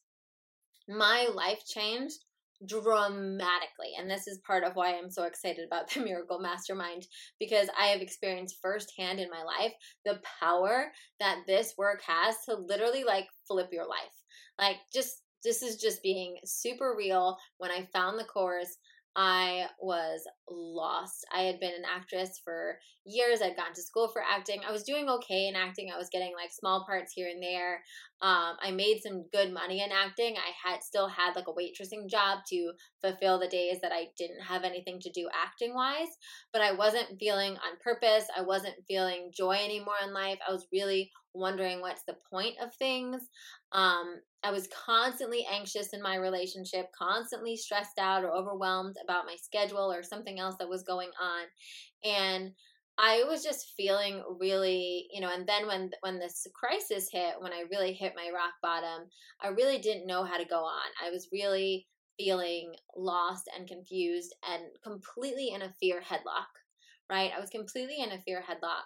my 0.90 1.30
life 1.34 1.66
changed 1.66 2.26
dramatically. 2.66 3.94
And 3.98 4.10
this 4.10 4.28
is 4.28 4.40
part 4.46 4.64
of 4.64 4.76
why 4.76 4.96
I'm 4.96 5.10
so 5.10 5.24
excited 5.24 5.66
about 5.66 5.90
the 5.94 6.02
Miracle 6.02 6.40
Mastermind 6.40 7.08
because 7.40 7.70
I 7.80 7.88
have 7.88 8.02
experienced 8.02 8.58
firsthand 8.62 9.20
in 9.20 9.30
my 9.30 9.44
life 9.44 9.74
the 10.06 10.20
power 10.40 10.92
that 11.20 11.40
this 11.48 11.74
work 11.78 12.02
has 12.06 12.36
to 12.48 12.56
literally 12.56 13.04
like 13.04 13.28
flip 13.48 13.70
your 13.72 13.88
life. 13.88 14.24
Like, 14.60 14.78
just 14.94 15.24
this 15.44 15.64
is 15.64 15.78
just 15.78 16.04
being 16.04 16.38
super 16.46 16.94
real. 16.98 17.38
When 17.58 17.72
I 17.72 17.88
found 17.92 18.20
the 18.20 18.26
course, 18.26 18.78
I 19.16 19.66
was 19.82 20.26
lost. 20.50 21.26
I 21.34 21.42
had 21.42 21.60
been 21.60 21.74
an 21.74 21.84
actress 21.86 22.40
for 22.44 22.78
years. 23.06 23.42
I'd 23.42 23.58
gone 23.58 23.74
to 23.74 23.82
school 23.82 24.08
for 24.08 24.22
acting. 24.22 24.62
I 24.68 24.72
was 24.72 24.84
doing 24.84 25.10
okay 25.10 25.48
in 25.48 25.56
acting. 25.56 25.90
I 25.94 25.98
was 25.98 26.10
getting 26.12 26.34
like 26.34 26.52
small 26.52 26.86
parts 26.86 27.12
here 27.14 27.28
and 27.28 27.44
there. 27.44 27.84
Um, 28.22 28.56
I 28.62 28.72
made 28.72 29.02
some 29.04 29.26
good 29.34 29.52
money 29.54 29.84
in 29.84 29.92
acting. 29.92 30.36
I 30.38 30.70
had 30.70 30.82
still 30.82 31.08
had 31.08 31.36
like 31.36 31.48
a 31.48 31.54
waitressing 31.54 32.10
job 32.10 32.40
to 32.50 32.72
fulfill 33.02 33.40
the 33.40 33.48
days 33.48 33.80
that 33.82 33.92
I 33.92 34.08
didn't 34.18 34.42
have 34.42 34.64
anything 34.64 35.00
to 35.02 35.12
do 35.12 35.28
acting 35.34 35.74
wise, 35.74 36.18
but 36.54 36.62
I 36.62 36.72
wasn't 36.72 37.20
feeling 37.20 37.54
on 37.54 37.80
purpose. 37.84 38.28
I 38.38 38.44
wasn't 38.44 38.76
feeling 38.88 39.32
joy 39.36 39.58
anymore 39.64 39.96
in 40.06 40.14
life. 40.14 40.38
I 40.48 40.54
was 40.54 40.68
really 40.72 41.12
wondering 41.34 41.82
what's 41.82 42.04
the 42.04 42.18
point 42.30 42.56
of 42.62 42.74
things. 42.76 43.22
Um, 43.72 44.20
I 44.44 44.52
was 44.52 44.68
constantly 44.86 45.46
anxious 45.52 45.94
in 45.94 46.02
my 46.02 46.16
relationship, 46.16 46.88
constantly 46.98 47.56
stressed 47.56 48.00
out 48.00 48.24
or 48.24 48.32
overwhelmed 48.32 48.96
about 49.04 49.26
my 49.26 49.36
schedule 49.42 49.92
or 49.92 50.04
something 50.04 50.40
else 50.40 50.56
that 50.60 50.70
was 50.70 50.84
going 50.84 51.12
on. 51.22 51.44
And 52.04 52.52
I 52.98 53.24
was 53.28 53.44
just 53.44 53.74
feeling 53.78 54.22
really, 54.40 55.08
you 55.12 55.22
know, 55.22 55.34
and 55.34 55.48
then 55.48 55.66
when 55.68 55.92
when 56.02 56.20
this 56.20 56.46
crisis 56.54 57.10
hit, 57.12 57.36
when 57.40 57.54
I 57.54 57.64
really 57.72 57.94
hit 57.94 58.14
my 58.16 58.30
rock 58.34 58.54
bottom, 58.62 59.08
I 59.42 59.48
really 59.50 59.80
didn't 59.80 60.08
know 60.08 60.24
how 60.24 60.38
to 60.38 60.46
go 60.46 60.60
on. 60.60 60.90
I 61.04 61.10
was 61.10 61.30
really 61.32 61.88
feeling 62.20 62.74
lost 62.96 63.50
and 63.58 63.68
confused 63.68 64.36
and 64.48 64.64
completely 64.84 65.50
in 65.50 65.62
a 65.62 65.74
fear 65.80 66.02
headlock, 66.02 66.52
right? 67.10 67.32
I 67.36 67.40
was 67.40 67.50
completely 67.50 67.98
in 68.00 68.12
a 68.12 68.22
fear 68.22 68.44
headlock. 68.48 68.86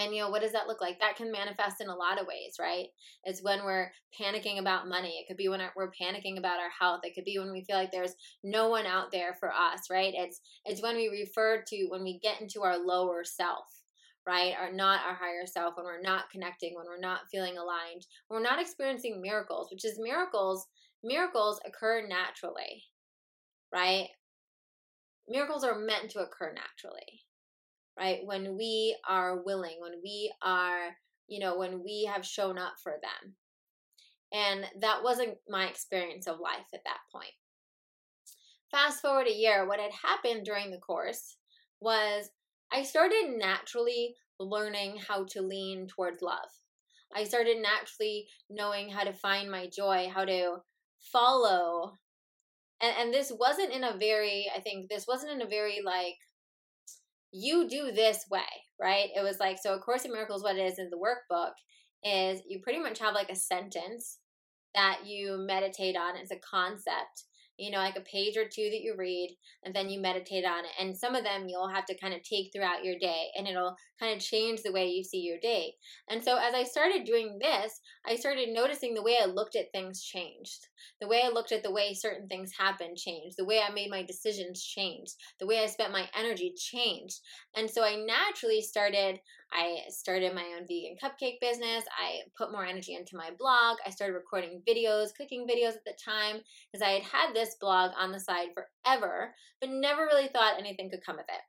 And 0.00 0.14
you 0.14 0.22
know, 0.22 0.30
what 0.30 0.40
does 0.40 0.52
that 0.52 0.66
look 0.66 0.80
like? 0.80 0.98
That 0.98 1.16
can 1.16 1.30
manifest 1.30 1.80
in 1.80 1.88
a 1.88 1.94
lot 1.94 2.18
of 2.18 2.26
ways, 2.26 2.54
right? 2.58 2.86
It's 3.24 3.42
when 3.42 3.64
we're 3.64 3.92
panicking 4.18 4.58
about 4.58 4.88
money. 4.88 5.18
It 5.18 5.28
could 5.28 5.36
be 5.36 5.48
when 5.48 5.60
we're 5.76 5.90
panicking 5.90 6.38
about 6.38 6.58
our 6.58 6.70
health. 6.78 7.00
It 7.04 7.14
could 7.14 7.24
be 7.24 7.38
when 7.38 7.52
we 7.52 7.64
feel 7.64 7.76
like 7.76 7.92
there's 7.92 8.14
no 8.42 8.70
one 8.70 8.86
out 8.86 9.12
there 9.12 9.34
for 9.38 9.52
us, 9.52 9.90
right? 9.90 10.14
It's 10.16 10.40
it's 10.64 10.82
when 10.82 10.96
we 10.96 11.08
refer 11.08 11.62
to 11.68 11.86
when 11.88 12.02
we 12.02 12.18
get 12.18 12.40
into 12.40 12.62
our 12.62 12.78
lower 12.78 13.24
self, 13.24 13.66
right? 14.26 14.54
Or 14.58 14.72
not 14.72 15.00
our 15.06 15.14
higher 15.14 15.46
self, 15.46 15.76
when 15.76 15.84
we're 15.84 16.00
not 16.00 16.30
connecting, 16.30 16.74
when 16.74 16.86
we're 16.86 16.98
not 16.98 17.28
feeling 17.30 17.58
aligned, 17.58 18.06
when 18.28 18.40
we're 18.40 18.48
not 18.48 18.60
experiencing 18.60 19.20
miracles, 19.20 19.68
which 19.70 19.84
is 19.84 20.00
miracles, 20.00 20.66
miracles 21.04 21.60
occur 21.66 22.06
naturally, 22.08 22.84
right? 23.70 24.08
Miracles 25.28 25.62
are 25.62 25.78
meant 25.78 26.10
to 26.12 26.20
occur 26.20 26.54
naturally 26.54 27.20
right? 28.00 28.20
When 28.24 28.56
we 28.56 28.96
are 29.08 29.42
willing, 29.42 29.76
when 29.80 30.00
we 30.02 30.32
are, 30.42 30.96
you 31.28 31.38
know, 31.38 31.58
when 31.58 31.82
we 31.84 32.10
have 32.12 32.24
shown 32.24 32.58
up 32.58 32.74
for 32.82 32.94
them. 33.02 33.34
And 34.32 34.64
that 34.80 35.02
wasn't 35.02 35.36
my 35.48 35.66
experience 35.66 36.26
of 36.26 36.40
life 36.40 36.66
at 36.72 36.84
that 36.84 37.00
point. 37.12 37.32
Fast 38.70 39.02
forward 39.02 39.26
a 39.26 39.34
year, 39.34 39.66
what 39.66 39.80
had 39.80 39.90
happened 39.92 40.44
during 40.44 40.70
the 40.70 40.78
course 40.78 41.36
was 41.80 42.30
I 42.72 42.84
started 42.84 43.36
naturally 43.36 44.14
learning 44.38 44.98
how 45.06 45.24
to 45.30 45.42
lean 45.42 45.88
towards 45.88 46.22
love. 46.22 46.48
I 47.14 47.24
started 47.24 47.58
naturally 47.60 48.28
knowing 48.48 48.88
how 48.88 49.02
to 49.02 49.12
find 49.12 49.50
my 49.50 49.68
joy, 49.68 50.08
how 50.14 50.24
to 50.24 50.58
follow 51.00 51.98
and 52.80 52.94
and 52.98 53.14
this 53.14 53.32
wasn't 53.38 53.72
in 53.72 53.84
a 53.84 53.96
very 53.96 54.50
I 54.54 54.60
think 54.60 54.88
this 54.88 55.06
wasn't 55.06 55.32
in 55.32 55.42
a 55.42 55.48
very 55.48 55.80
like 55.84 56.16
you 57.32 57.68
do 57.68 57.92
this 57.92 58.24
way, 58.30 58.40
right? 58.80 59.08
It 59.14 59.22
was 59.22 59.38
like 59.38 59.58
so 59.60 59.74
a 59.74 59.78
course 59.78 60.04
in 60.04 60.12
miracles 60.12 60.42
what 60.42 60.56
it 60.56 60.62
is 60.62 60.78
in 60.78 60.90
the 60.90 60.96
workbook 60.96 61.52
is 62.02 62.40
you 62.48 62.60
pretty 62.60 62.80
much 62.80 62.98
have 62.98 63.14
like 63.14 63.30
a 63.30 63.36
sentence 63.36 64.18
that 64.74 65.00
you 65.04 65.36
meditate 65.38 65.96
on 65.96 66.16
as 66.16 66.30
a 66.30 66.36
concept 66.36 67.24
you 67.60 67.70
know, 67.70 67.78
like 67.78 67.96
a 67.96 68.00
page 68.00 68.38
or 68.38 68.44
two 68.44 68.70
that 68.70 68.80
you 68.80 68.94
read, 68.96 69.36
and 69.64 69.74
then 69.74 69.90
you 69.90 70.00
meditate 70.00 70.46
on 70.46 70.64
it. 70.64 70.70
And 70.80 70.96
some 70.96 71.14
of 71.14 71.24
them 71.24 71.46
you'll 71.46 71.68
have 71.68 71.84
to 71.86 71.98
kind 71.98 72.14
of 72.14 72.22
take 72.22 72.50
throughout 72.52 72.82
your 72.84 72.98
day, 72.98 73.26
and 73.36 73.46
it'll 73.46 73.76
kind 74.00 74.16
of 74.16 74.22
change 74.22 74.62
the 74.62 74.72
way 74.72 74.88
you 74.88 75.04
see 75.04 75.18
your 75.18 75.38
day. 75.38 75.74
And 76.08 76.24
so 76.24 76.38
as 76.38 76.54
I 76.54 76.64
started 76.64 77.04
doing 77.04 77.38
this, 77.38 77.78
I 78.06 78.16
started 78.16 78.48
noticing 78.48 78.94
the 78.94 79.02
way 79.02 79.18
I 79.20 79.26
looked 79.26 79.56
at 79.56 79.72
things 79.72 80.02
changed. 80.02 80.68
The 81.00 81.08
way 81.08 81.22
I 81.24 81.28
looked 81.28 81.52
at 81.52 81.62
the 81.62 81.70
way 81.70 81.92
certain 81.92 82.28
things 82.28 82.52
happened 82.58 82.96
changed. 82.96 83.36
The 83.36 83.44
way 83.44 83.60
I 83.60 83.72
made 83.72 83.90
my 83.90 84.02
decisions 84.02 84.64
changed. 84.64 85.14
The 85.38 85.46
way 85.46 85.60
I 85.60 85.66
spent 85.66 85.92
my 85.92 86.08
energy 86.18 86.54
changed. 86.56 87.20
And 87.54 87.68
so 87.68 87.84
I 87.84 87.96
naturally 87.96 88.62
started 88.62 89.20
I 89.52 89.78
started 89.88 90.32
my 90.32 90.44
own 90.56 90.66
vegan 90.68 90.96
cupcake 91.02 91.40
business. 91.40 91.84
I 91.98 92.20
put 92.38 92.52
more 92.52 92.64
energy 92.64 92.94
into 92.94 93.16
my 93.16 93.30
blog. 93.36 93.78
I 93.84 93.90
started 93.90 94.14
recording 94.14 94.62
videos, 94.68 95.08
cooking 95.16 95.44
videos 95.44 95.74
at 95.74 95.84
the 95.84 95.94
time, 96.04 96.40
because 96.70 96.86
I 96.86 96.90
had 96.90 97.02
had 97.02 97.34
this 97.34 97.56
blog 97.60 97.90
on 97.98 98.12
the 98.12 98.20
side 98.20 98.50
forever, 98.54 99.34
but 99.60 99.70
never 99.70 100.04
really 100.04 100.28
thought 100.28 100.58
anything 100.58 100.88
could 100.88 101.04
come 101.04 101.18
of 101.18 101.24
it. 101.28 101.40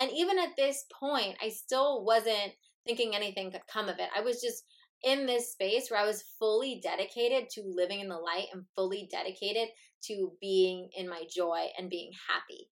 And 0.00 0.10
even 0.10 0.38
at 0.38 0.56
this 0.56 0.84
point, 0.98 1.36
I 1.40 1.48
still 1.48 2.04
wasn't 2.04 2.54
thinking 2.86 3.14
anything 3.14 3.50
could 3.50 3.66
come 3.66 3.88
of 3.88 3.98
it. 3.98 4.08
I 4.16 4.20
was 4.20 4.40
just 4.40 4.64
in 5.04 5.26
this 5.26 5.52
space 5.52 5.90
where 5.90 6.00
I 6.00 6.06
was 6.06 6.24
fully 6.38 6.80
dedicated 6.82 7.50
to 7.50 7.62
living 7.64 8.00
in 8.00 8.08
the 8.08 8.16
light 8.16 8.46
and 8.52 8.64
fully 8.74 9.08
dedicated 9.10 9.68
to 10.04 10.32
being 10.40 10.88
in 10.96 11.08
my 11.08 11.24
joy 11.28 11.66
and 11.78 11.90
being 11.90 12.10
happy, 12.28 12.68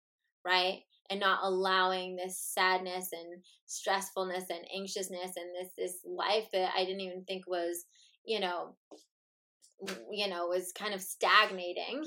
right? 0.44 0.82
and 1.10 1.20
not 1.20 1.40
allowing 1.42 2.16
this 2.16 2.38
sadness 2.38 3.10
and 3.12 3.42
stressfulness 3.66 4.44
and 4.50 4.64
anxiousness 4.74 5.32
and 5.36 5.46
this 5.58 5.72
this 5.76 5.96
life 6.04 6.46
that 6.52 6.72
I 6.76 6.84
didn't 6.84 7.00
even 7.00 7.24
think 7.24 7.46
was, 7.46 7.84
you 8.24 8.40
know, 8.40 8.76
you 10.10 10.28
know, 10.28 10.46
was 10.46 10.72
kind 10.72 10.94
of 10.94 11.00
stagnating 11.00 12.04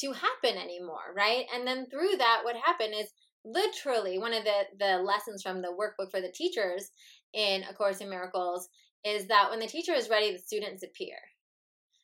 to 0.00 0.12
happen 0.12 0.58
anymore, 0.58 1.14
right? 1.16 1.46
And 1.54 1.66
then 1.66 1.86
through 1.88 2.16
that 2.18 2.40
what 2.42 2.56
happened 2.56 2.94
is 2.96 3.08
literally 3.44 4.18
one 4.18 4.34
of 4.34 4.44
the 4.44 4.62
the 4.78 4.98
lessons 4.98 5.42
from 5.42 5.62
the 5.62 5.68
workbook 5.68 6.10
for 6.10 6.20
the 6.20 6.32
teachers 6.32 6.90
in 7.32 7.62
A 7.68 7.74
Course 7.74 8.00
in 8.00 8.10
Miracles 8.10 8.68
is 9.06 9.28
that 9.28 9.50
when 9.50 9.60
the 9.60 9.66
teacher 9.66 9.92
is 9.92 10.10
ready, 10.10 10.32
the 10.32 10.38
students 10.38 10.82
appear. 10.82 11.16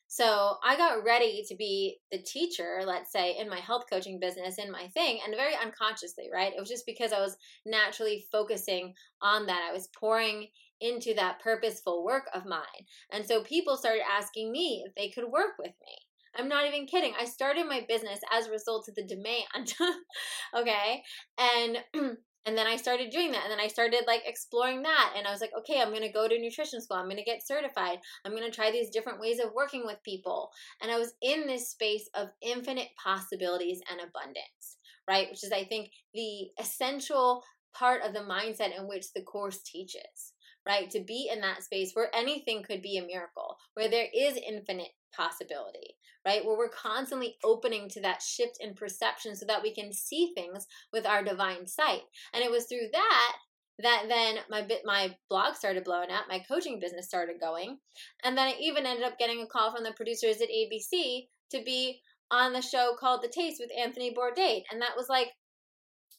So 0.07 0.57
I 0.63 0.77
got 0.77 1.03
ready 1.03 1.43
to 1.47 1.55
be 1.55 1.97
the 2.11 2.19
teacher, 2.19 2.81
let's 2.85 3.11
say, 3.11 3.35
in 3.37 3.49
my 3.49 3.59
health 3.59 3.85
coaching 3.91 4.19
business, 4.19 4.59
in 4.59 4.71
my 4.71 4.87
thing, 4.93 5.19
and 5.25 5.35
very 5.35 5.55
unconsciously, 5.55 6.29
right? 6.31 6.53
It 6.55 6.59
was 6.59 6.69
just 6.69 6.85
because 6.85 7.11
I 7.11 7.19
was 7.19 7.35
naturally 7.65 8.23
focusing 8.31 8.93
on 9.23 9.47
that. 9.47 9.67
I 9.67 9.73
was 9.73 9.89
pouring 9.99 10.49
into 10.81 11.15
that 11.15 11.39
purposeful 11.39 12.05
work 12.05 12.25
of 12.33 12.45
mine. 12.45 12.85
And 13.11 13.25
so 13.25 13.43
people 13.43 13.75
started 13.75 14.03
asking 14.07 14.51
me 14.51 14.83
if 14.85 14.93
they 14.95 15.09
could 15.09 15.31
work 15.31 15.53
with 15.57 15.73
me. 15.81 15.97
I'm 16.35 16.47
not 16.47 16.67
even 16.67 16.85
kidding. 16.85 17.13
I 17.19 17.25
started 17.25 17.65
my 17.67 17.83
business 17.87 18.19
as 18.31 18.47
a 18.47 18.51
result 18.51 18.87
of 18.89 18.95
the 18.95 19.03
demand. 19.03 19.73
okay. 20.55 21.01
And 21.39 21.77
and 22.45 22.57
then 22.57 22.67
I 22.67 22.75
started 22.75 23.09
doing 23.09 23.31
that. 23.31 23.43
And 23.43 23.51
then 23.51 23.59
I 23.59 23.67
started 23.67 24.03
like 24.05 24.23
exploring 24.25 24.83
that. 24.83 25.13
And 25.17 25.25
I 25.25 25.31
was 25.31 25.41
like, 25.41 25.51
okay, 25.59 25.81
I'm 25.81 25.89
going 25.89 26.01
to 26.01 26.11
go 26.11 26.27
to 26.27 26.39
nutrition 26.39 26.81
school. 26.81 26.97
I'm 26.97 27.05
going 27.05 27.17
to 27.17 27.23
get 27.23 27.45
certified. 27.45 27.99
I'm 28.25 28.35
going 28.35 28.49
to 28.49 28.55
try 28.55 28.71
these 28.71 28.89
different 28.89 29.19
ways 29.19 29.39
of 29.39 29.53
working 29.53 29.83
with 29.85 30.03
people. 30.03 30.51
And 30.81 30.91
I 30.91 30.97
was 30.97 31.13
in 31.21 31.47
this 31.47 31.69
space 31.69 32.09
of 32.13 32.29
infinite 32.41 32.89
possibilities 33.01 33.81
and 33.89 33.99
abundance, 33.99 34.77
right? 35.07 35.29
Which 35.29 35.43
is, 35.43 35.51
I 35.51 35.63
think, 35.63 35.91
the 36.13 36.49
essential 36.59 37.43
part 37.73 38.03
of 38.03 38.13
the 38.13 38.19
mindset 38.19 38.77
in 38.77 38.87
which 38.87 39.13
the 39.13 39.23
course 39.23 39.61
teaches 39.63 40.32
right? 40.67 40.89
To 40.91 40.99
be 40.99 41.29
in 41.31 41.41
that 41.41 41.63
space 41.63 41.91
where 41.93 42.09
anything 42.13 42.63
could 42.63 42.81
be 42.81 42.97
a 42.97 43.05
miracle, 43.05 43.57
where 43.73 43.89
there 43.89 44.07
is 44.13 44.37
infinite 44.37 44.91
possibility, 45.15 45.95
right? 46.25 46.45
Where 46.45 46.57
we're 46.57 46.69
constantly 46.69 47.35
opening 47.43 47.89
to 47.89 48.01
that 48.01 48.21
shift 48.21 48.57
in 48.59 48.73
perception 48.73 49.35
so 49.35 49.45
that 49.45 49.61
we 49.61 49.73
can 49.73 49.91
see 49.93 50.31
things 50.33 50.67
with 50.91 51.05
our 51.05 51.23
divine 51.23 51.67
sight. 51.67 52.01
And 52.33 52.43
it 52.43 52.51
was 52.51 52.65
through 52.65 52.89
that 52.91 53.33
that 53.79 54.05
then 54.07 54.35
my 54.49 54.61
bit 54.61 54.81
my 54.85 55.15
blog 55.29 55.55
started 55.55 55.83
blowing 55.83 56.11
up, 56.11 56.25
my 56.29 56.39
coaching 56.39 56.79
business 56.79 57.07
started 57.07 57.39
going, 57.39 57.79
and 58.23 58.37
then 58.37 58.49
I 58.49 58.55
even 58.59 58.85
ended 58.85 59.05
up 59.05 59.17
getting 59.17 59.41
a 59.41 59.47
call 59.47 59.73
from 59.73 59.83
the 59.83 59.93
producers 59.93 60.41
at 60.41 60.49
ABC 60.49 61.27
to 61.51 61.63
be 61.63 61.99
on 62.29 62.53
the 62.53 62.61
show 62.61 62.95
called 62.99 63.21
The 63.23 63.29
Taste 63.29 63.57
with 63.59 63.71
Anthony 63.77 64.13
Bourdain, 64.13 64.61
and 64.71 64.81
that 64.81 64.95
was 64.95 65.09
like 65.09 65.29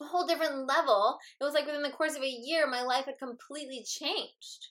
a 0.00 0.04
whole 0.04 0.26
different 0.26 0.66
level. 0.66 1.18
It 1.40 1.44
was 1.44 1.54
like 1.54 1.66
within 1.66 1.82
the 1.82 1.90
course 1.90 2.16
of 2.16 2.22
a 2.22 2.28
year, 2.28 2.66
my 2.66 2.82
life 2.82 3.06
had 3.06 3.18
completely 3.18 3.84
changed. 3.86 4.68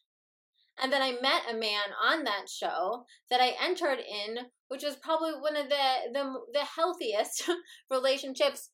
And 0.82 0.92
then 0.92 1.02
I 1.02 1.20
met 1.22 1.44
a 1.50 1.54
man 1.58 1.94
on 2.02 2.24
that 2.24 2.50
show 2.50 3.06
that 3.30 3.42
I 3.42 3.56
entered 3.64 4.00
in, 4.00 4.48
which 4.70 4.84
was 4.84 4.96
probably 4.96 5.34
one 5.34 5.56
of 5.56 5.70
the 5.70 6.12
the, 6.12 6.34
the 6.54 6.66
healthiest 6.66 7.50
relationships 7.92 8.70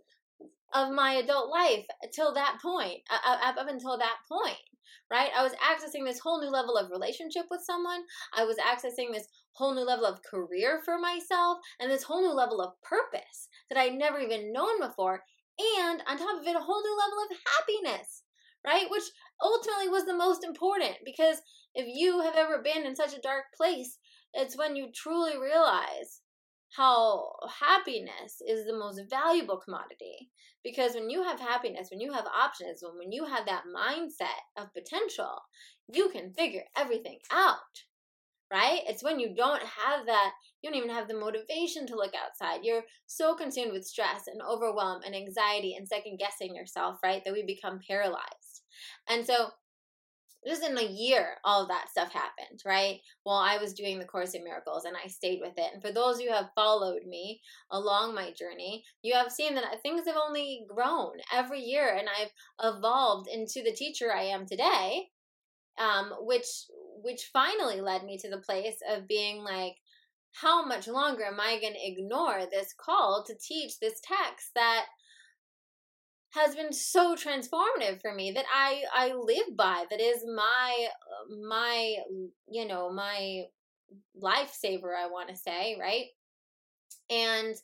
of 0.73 0.93
my 0.93 1.13
adult 1.13 1.49
life 1.49 1.85
till 2.13 2.33
that 2.33 2.59
point, 2.61 3.01
uh, 3.09 3.37
up 3.43 3.67
until 3.67 3.97
that 3.97 4.17
point, 4.31 4.57
right? 5.11 5.31
I 5.35 5.43
was 5.43 5.53
accessing 5.53 6.05
this 6.05 6.19
whole 6.19 6.39
new 6.41 6.49
level 6.49 6.77
of 6.77 6.91
relationship 6.91 7.45
with 7.49 7.61
someone. 7.63 8.03
I 8.33 8.45
was 8.45 8.57
accessing 8.57 9.11
this 9.11 9.27
whole 9.53 9.73
new 9.73 9.83
level 9.83 10.05
of 10.05 10.21
career 10.23 10.81
for 10.85 10.99
myself 10.99 11.57
and 11.79 11.91
this 11.91 12.03
whole 12.03 12.21
new 12.21 12.33
level 12.33 12.61
of 12.61 12.79
purpose 12.81 13.49
that 13.69 13.79
I'd 13.79 13.95
never 13.95 14.19
even 14.19 14.53
known 14.53 14.79
before. 14.79 15.23
And 15.59 16.01
on 16.07 16.17
top 16.17 16.39
of 16.39 16.47
it, 16.47 16.55
a 16.55 16.59
whole 16.59 16.81
new 16.81 16.97
level 16.97 17.17
of 17.29 17.37
happiness, 17.57 18.23
right? 18.65 18.89
Which 18.89 19.03
ultimately 19.41 19.89
was 19.89 20.05
the 20.05 20.15
most 20.15 20.43
important 20.43 20.95
because 21.05 21.41
if 21.75 21.85
you 21.87 22.21
have 22.21 22.35
ever 22.35 22.61
been 22.61 22.85
in 22.85 22.95
such 22.95 23.13
a 23.13 23.21
dark 23.21 23.45
place, 23.55 23.97
it's 24.33 24.57
when 24.57 24.75
you 24.75 24.87
truly 24.93 25.37
realize 25.37 26.21
how 26.75 27.31
happiness 27.59 28.41
is 28.47 28.65
the 28.65 28.77
most 28.77 29.01
valuable 29.09 29.57
commodity. 29.57 30.29
Because 30.63 30.93
when 30.93 31.09
you 31.09 31.23
have 31.23 31.39
happiness, 31.39 31.87
when 31.89 31.99
you 31.99 32.13
have 32.13 32.25
optimism, 32.25 32.91
when 32.97 33.11
you 33.11 33.25
have 33.25 33.45
that 33.45 33.63
mindset 33.75 34.27
of 34.57 34.73
potential, 34.73 35.41
you 35.91 36.09
can 36.09 36.33
figure 36.33 36.63
everything 36.77 37.19
out. 37.31 37.57
Right? 38.51 38.81
It's 38.87 39.03
when 39.03 39.19
you 39.19 39.33
don't 39.35 39.61
have 39.61 40.05
that, 40.07 40.31
you 40.61 40.69
don't 40.69 40.77
even 40.77 40.89
have 40.89 41.07
the 41.07 41.17
motivation 41.17 41.87
to 41.87 41.95
look 41.95 42.13
outside. 42.15 42.61
You're 42.63 42.83
so 43.07 43.35
consumed 43.35 43.71
with 43.71 43.85
stress 43.85 44.27
and 44.27 44.41
overwhelm 44.41 45.01
and 45.05 45.15
anxiety 45.15 45.75
and 45.75 45.87
second 45.87 46.17
guessing 46.19 46.55
yourself, 46.55 46.99
right? 47.03 47.21
That 47.25 47.33
we 47.33 47.43
become 47.43 47.79
paralyzed. 47.87 48.61
And 49.07 49.25
so 49.25 49.49
just 50.47 50.63
in 50.63 50.77
a 50.77 50.83
year, 50.83 51.35
all 51.43 51.63
of 51.63 51.67
that 51.67 51.89
stuff 51.89 52.13
happened, 52.13 52.61
right? 52.65 52.99
While 53.23 53.37
I 53.37 53.57
was 53.57 53.73
doing 53.73 53.99
the 53.99 54.05
Course 54.05 54.33
in 54.33 54.43
Miracles 54.43 54.85
and 54.85 54.95
I 54.95 55.07
stayed 55.07 55.39
with 55.41 55.53
it. 55.57 55.73
And 55.73 55.81
for 55.81 55.91
those 55.91 56.19
who 56.19 56.31
have 56.31 56.51
followed 56.55 57.05
me 57.05 57.41
along 57.71 58.15
my 58.15 58.31
journey, 58.31 58.85
you 59.01 59.13
have 59.15 59.31
seen 59.31 59.55
that 59.55 59.65
things 59.81 60.07
have 60.07 60.15
only 60.15 60.65
grown 60.73 61.13
every 61.33 61.59
year 61.59 61.93
and 61.97 62.07
I've 62.07 62.31
evolved 62.63 63.27
into 63.29 63.61
the 63.63 63.75
teacher 63.75 64.13
I 64.13 64.23
am 64.23 64.45
today, 64.45 65.09
um, 65.77 66.13
which 66.21 66.47
which 67.01 67.29
finally 67.31 67.79
led 67.79 68.03
me 68.03 68.17
to 68.17 68.29
the 68.29 68.41
place 68.41 68.77
of 68.89 69.07
being 69.07 69.41
like, 69.41 69.75
how 70.33 70.65
much 70.65 70.87
longer 70.87 71.25
am 71.25 71.39
I 71.39 71.59
going 71.59 71.73
to 71.73 71.87
ignore 71.87 72.45
this 72.49 72.73
call 72.73 73.23
to 73.27 73.35
teach 73.35 73.79
this 73.79 73.99
text 74.03 74.51
that 74.55 74.85
has 76.31 76.55
been 76.55 76.71
so 76.71 77.15
transformative 77.15 78.01
for 78.01 78.13
me 78.13 78.31
that 78.31 78.45
I 78.53 78.83
I 78.93 79.13
live 79.13 79.57
by 79.57 79.85
that 79.89 79.99
is 79.99 80.23
my 80.25 80.87
my 81.41 81.95
you 82.47 82.67
know 82.67 82.91
my 82.91 83.43
lifesaver 84.21 84.95
I 84.95 85.07
want 85.07 85.29
to 85.29 85.35
say 85.35 85.77
right? 85.79 86.05
And 87.09 87.55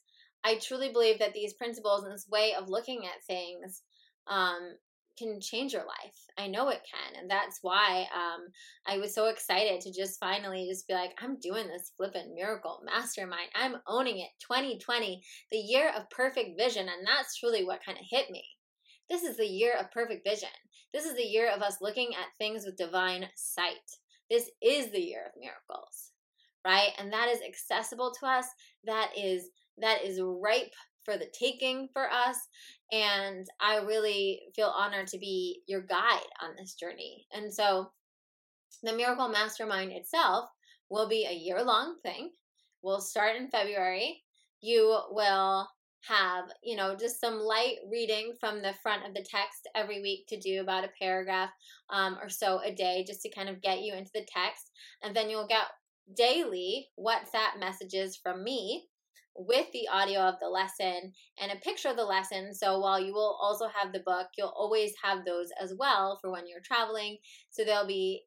I 0.43 0.55
truly 0.55 0.89
believe 0.89 1.19
that 1.19 1.34
these 1.34 1.53
principles 1.53 2.03
and 2.03 2.13
this 2.13 2.27
way 2.29 2.53
of 2.53 2.69
looking 2.69 3.05
at 3.05 3.24
things 3.25 3.81
um, 4.27 4.75
can 5.17 5.39
change 5.39 5.74
your 5.74 5.86
life. 5.86 6.15
I 6.38 6.48
know 6.48 6.69
it 6.69 6.81
can, 6.89 7.19
and 7.19 7.29
that's 7.29 7.60
why 7.62 8.07
um, 8.13 8.48
I 8.86 8.98
was 8.98 9.13
so 9.13 9.27
excited 9.27 9.81
to 9.81 9.93
just 9.93 10.19
finally 10.19 10.67
just 10.69 10.88
be 10.88 10.93
like, 10.93 11.12
I'm 11.22 11.39
doing 11.39 11.67
this 11.67 11.91
flippin' 11.95 12.34
miracle 12.36 12.81
mastermind. 12.86 13.50
I'm 13.55 13.77
owning 13.88 14.19
it. 14.19 14.29
2020, 14.41 15.24
the 15.51 15.57
year 15.57 15.91
of 15.95 16.10
perfect 16.10 16.57
vision, 16.57 16.88
and 16.88 17.05
that's 17.05 17.38
truly 17.38 17.63
what 17.63 17.84
kind 17.86 17.98
of 17.98 18.05
hit 18.10 18.29
me. 18.29 18.43
This 19.10 19.24
is 19.24 19.38
the 19.38 19.48
year 19.48 19.74
of 19.79 19.91
perfect 19.91 20.27
vision. 20.27 20.50
This 20.93 21.05
is 21.05 21.15
the 21.15 21.24
year 21.24 21.51
of 21.51 21.62
us 21.62 21.81
looking 21.81 22.10
at 22.15 22.38
things 22.38 22.65
with 22.65 22.77
divine 22.77 23.27
sight. 23.36 23.75
This 24.29 24.50
is 24.62 24.91
the 24.91 25.01
year 25.01 25.24
of 25.25 25.39
miracles, 25.39 26.12
right? 26.65 26.89
And 26.98 27.13
that 27.13 27.29
is 27.29 27.41
accessible 27.41 28.13
to 28.19 28.25
us. 28.25 28.45
That 28.86 29.12
is 29.17 29.50
that 29.77 30.03
is 30.03 30.22
ripe 30.22 30.74
for 31.05 31.17
the 31.17 31.27
taking 31.38 31.88
for 31.93 32.12
us. 32.12 32.38
And 32.91 33.45
I 33.62 33.77
really 33.77 34.41
feel 34.55 34.74
honored 34.75 35.07
to 35.07 35.17
be 35.17 35.62
your 35.67 35.81
guide 35.81 36.27
on 36.41 36.55
this 36.57 36.74
journey. 36.74 37.25
And 37.31 37.53
so 37.53 37.91
the 38.83 38.93
Miracle 38.93 39.29
Mastermind 39.29 39.91
itself 39.91 40.50
will 40.89 41.07
be 41.07 41.25
a 41.25 41.33
year 41.33 41.63
long 41.63 41.95
thing 42.03 42.31
We'll 42.85 43.01
start 43.01 43.35
in 43.35 43.50
February. 43.50 44.21
You 44.62 45.00
will 45.09 45.67
have, 46.07 46.45
you 46.63 46.75
know, 46.75 46.95
just 46.95 47.19
some 47.19 47.39
light 47.39 47.77
reading 47.89 48.33
from 48.39 48.62
the 48.62 48.75
front 48.83 49.07
of 49.07 49.15
the 49.15 49.25
text 49.27 49.67
every 49.74 50.03
week 50.03 50.27
to 50.27 50.39
do 50.39 50.62
about 50.62 50.83
a 50.83 50.91
paragraph 51.01 51.50
um, 51.89 52.15
or 52.21 52.29
so 52.29 52.62
a 52.63 52.71
day 52.71 53.03
just 53.07 53.24
to 53.24 53.33
kind 53.33 53.50
of 53.50 53.63
get 53.63 53.81
you 53.81 53.95
into 53.95 54.12
the 54.13 54.27
text. 54.31 54.69
And 55.01 55.15
then 55.15 55.31
you'll 55.31 55.47
get 55.47 55.65
daily 56.15 56.89
WhatsApp 57.00 57.59
messages 57.59 58.19
from 58.21 58.43
me 58.43 58.85
with 59.35 59.67
the 59.73 59.87
audio 59.91 60.21
of 60.21 60.35
the 60.41 60.47
lesson 60.47 61.13
and 61.39 61.51
a 61.51 61.57
picture 61.57 61.89
of 61.89 61.97
the 61.97 62.05
lesson. 62.05 62.53
So 62.53 62.79
while 62.79 62.99
you 62.99 63.13
will 63.13 63.37
also 63.41 63.67
have 63.67 63.91
the 63.91 64.03
book, 64.05 64.27
you'll 64.37 64.53
always 64.55 64.93
have 65.03 65.25
those 65.25 65.49
as 65.61 65.73
well 65.77 66.17
for 66.21 66.31
when 66.31 66.47
you're 66.47 66.61
traveling. 66.63 67.17
So 67.49 67.63
there'll 67.63 67.87
be 67.87 68.23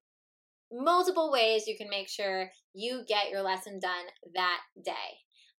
multiple 0.71 1.33
ways 1.33 1.67
you 1.67 1.77
can 1.77 1.89
make 1.89 2.09
sure 2.09 2.51
you 2.75 3.05
get 3.09 3.31
your 3.31 3.43
lesson 3.43 3.81
done 3.81 4.05
that 4.35 4.61
day. 4.85 4.93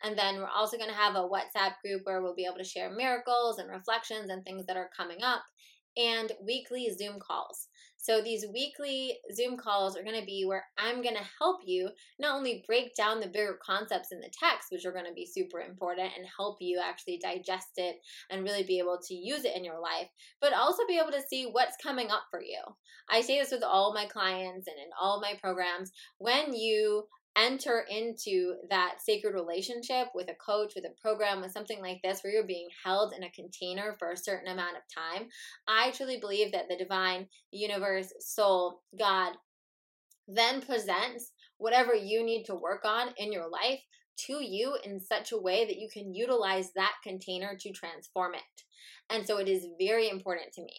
And 0.03 0.17
then 0.17 0.37
we're 0.37 0.47
also 0.47 0.77
going 0.77 0.89
to 0.89 0.95
have 0.95 1.15
a 1.15 1.27
WhatsApp 1.27 1.73
group 1.83 2.01
where 2.03 2.21
we'll 2.21 2.35
be 2.35 2.45
able 2.45 2.57
to 2.57 2.63
share 2.63 2.89
miracles 2.89 3.57
and 3.57 3.69
reflections 3.69 4.29
and 4.29 4.43
things 4.43 4.65
that 4.67 4.77
are 4.77 4.89
coming 4.95 5.23
up 5.23 5.43
and 5.97 6.31
weekly 6.45 6.89
Zoom 6.97 7.19
calls. 7.19 7.68
So 8.01 8.21
these 8.21 8.45
weekly 8.53 9.17
Zoom 9.33 9.57
calls 9.57 9.97
are 9.97 10.03
going 10.03 10.19
to 10.19 10.25
be 10.25 10.45
where 10.45 10.63
I'm 10.77 11.01
going 11.01 11.17
to 11.17 11.29
help 11.37 11.59
you 11.65 11.89
not 12.17 12.33
only 12.33 12.63
break 12.65 12.95
down 12.95 13.19
the 13.19 13.27
bigger 13.27 13.59
concepts 13.61 14.13
in 14.13 14.21
the 14.21 14.31
text, 14.31 14.71
which 14.71 14.85
are 14.85 14.93
going 14.93 15.05
to 15.05 15.13
be 15.13 15.25
super 15.25 15.59
important 15.59 16.13
and 16.17 16.25
help 16.37 16.57
you 16.61 16.81
actually 16.81 17.19
digest 17.21 17.71
it 17.75 17.97
and 18.29 18.43
really 18.43 18.63
be 18.63 18.79
able 18.79 18.99
to 19.05 19.13
use 19.13 19.43
it 19.43 19.55
in 19.55 19.65
your 19.65 19.81
life, 19.81 20.07
but 20.39 20.53
also 20.53 20.87
be 20.87 20.97
able 20.97 21.11
to 21.11 21.27
see 21.29 21.49
what's 21.51 21.75
coming 21.83 22.09
up 22.09 22.23
for 22.31 22.41
you. 22.41 22.61
I 23.09 23.19
say 23.19 23.37
this 23.37 23.51
with 23.51 23.63
all 23.63 23.93
my 23.93 24.05
clients 24.05 24.67
and 24.67 24.77
in 24.77 24.89
all 24.99 25.19
my 25.19 25.33
programs. 25.41 25.91
When 26.19 26.53
you 26.53 27.03
enter 27.39 27.85
into 27.89 28.55
that 28.69 28.97
sacred 29.03 29.33
relationship 29.33 30.07
with 30.13 30.29
a 30.29 30.35
coach, 30.35 30.73
with 30.75 30.85
a 30.85 31.01
program, 31.01 31.41
with 31.41 31.51
something 31.51 31.81
like 31.81 32.01
this, 32.03 32.21
where 32.21 32.33
you're 32.33 32.43
being 32.45 32.67
held 32.83 33.13
in 33.15 33.23
a 33.23 33.31
container 33.31 33.95
for 33.97 34.11
a 34.11 34.17
certain 34.17 34.51
amount 34.51 34.75
of 34.75 34.83
time, 34.93 35.27
I 35.67 35.91
truly 35.91 36.19
believe 36.19 36.51
that 36.51 36.67
the 36.69 36.77
divine 36.77 37.27
universe, 37.51 38.11
soul, 38.19 38.81
God, 38.97 39.33
then 40.27 40.61
presents 40.61 41.31
whatever 41.57 41.95
you 41.95 42.23
need 42.23 42.43
to 42.45 42.55
work 42.55 42.83
on 42.85 43.09
in 43.17 43.31
your 43.31 43.49
life 43.49 43.79
to 44.27 44.43
you 44.43 44.77
in 44.83 44.99
such 44.99 45.31
a 45.31 45.41
way 45.41 45.65
that 45.65 45.77
you 45.77 45.87
can 45.91 46.13
utilize 46.13 46.71
that 46.75 46.93
container 47.03 47.55
to 47.59 47.71
transform 47.71 48.35
it. 48.35 48.41
And 49.09 49.25
so 49.25 49.37
it 49.37 49.47
is 49.47 49.65
very 49.79 50.09
important 50.09 50.53
to 50.53 50.61
me 50.61 50.75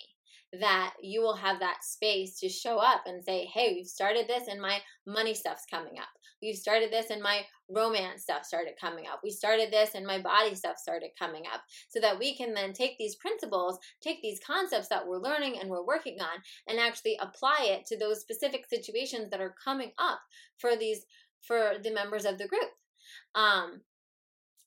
that 0.60 0.94
you 1.00 1.20
will 1.20 1.36
have 1.36 1.60
that 1.60 1.84
space 1.84 2.38
to 2.40 2.48
show 2.48 2.78
up 2.78 3.02
and 3.06 3.24
say, 3.24 3.46
hey, 3.46 3.72
we've 3.74 3.86
started 3.86 4.26
this 4.26 4.48
and 4.48 4.60
my 4.60 4.80
money 5.06 5.34
stuff's 5.34 5.64
coming 5.70 5.98
up. 5.98 6.08
We've 6.42 6.56
started 6.56 6.90
this 6.90 7.10
and 7.10 7.22
my 7.22 7.42
romance 7.68 8.22
stuff 8.22 8.44
started 8.44 8.74
coming 8.80 9.06
up. 9.06 9.20
We 9.22 9.30
started 9.30 9.70
this 9.70 9.94
and 9.94 10.06
my 10.06 10.20
body 10.20 10.54
stuff 10.54 10.78
started 10.78 11.10
coming 11.18 11.44
up. 11.52 11.62
So 11.88 12.00
that 12.00 12.18
we 12.18 12.36
can 12.36 12.54
then 12.54 12.72
take 12.72 12.98
these 12.98 13.16
principles, 13.16 13.78
take 14.02 14.22
these 14.22 14.40
concepts 14.44 14.88
that 14.88 15.06
we're 15.06 15.18
learning 15.18 15.58
and 15.60 15.70
we're 15.70 15.84
working 15.84 16.18
on, 16.20 16.42
and 16.68 16.78
actually 16.78 17.18
apply 17.20 17.58
it 17.62 17.86
to 17.86 17.98
those 17.98 18.20
specific 18.20 18.66
situations 18.66 19.30
that 19.30 19.40
are 19.40 19.54
coming 19.62 19.92
up 19.98 20.20
for 20.58 20.76
these 20.76 21.04
for 21.42 21.74
the 21.82 21.92
members 21.92 22.24
of 22.24 22.38
the 22.38 22.48
group. 22.48 22.70
Um, 23.34 23.80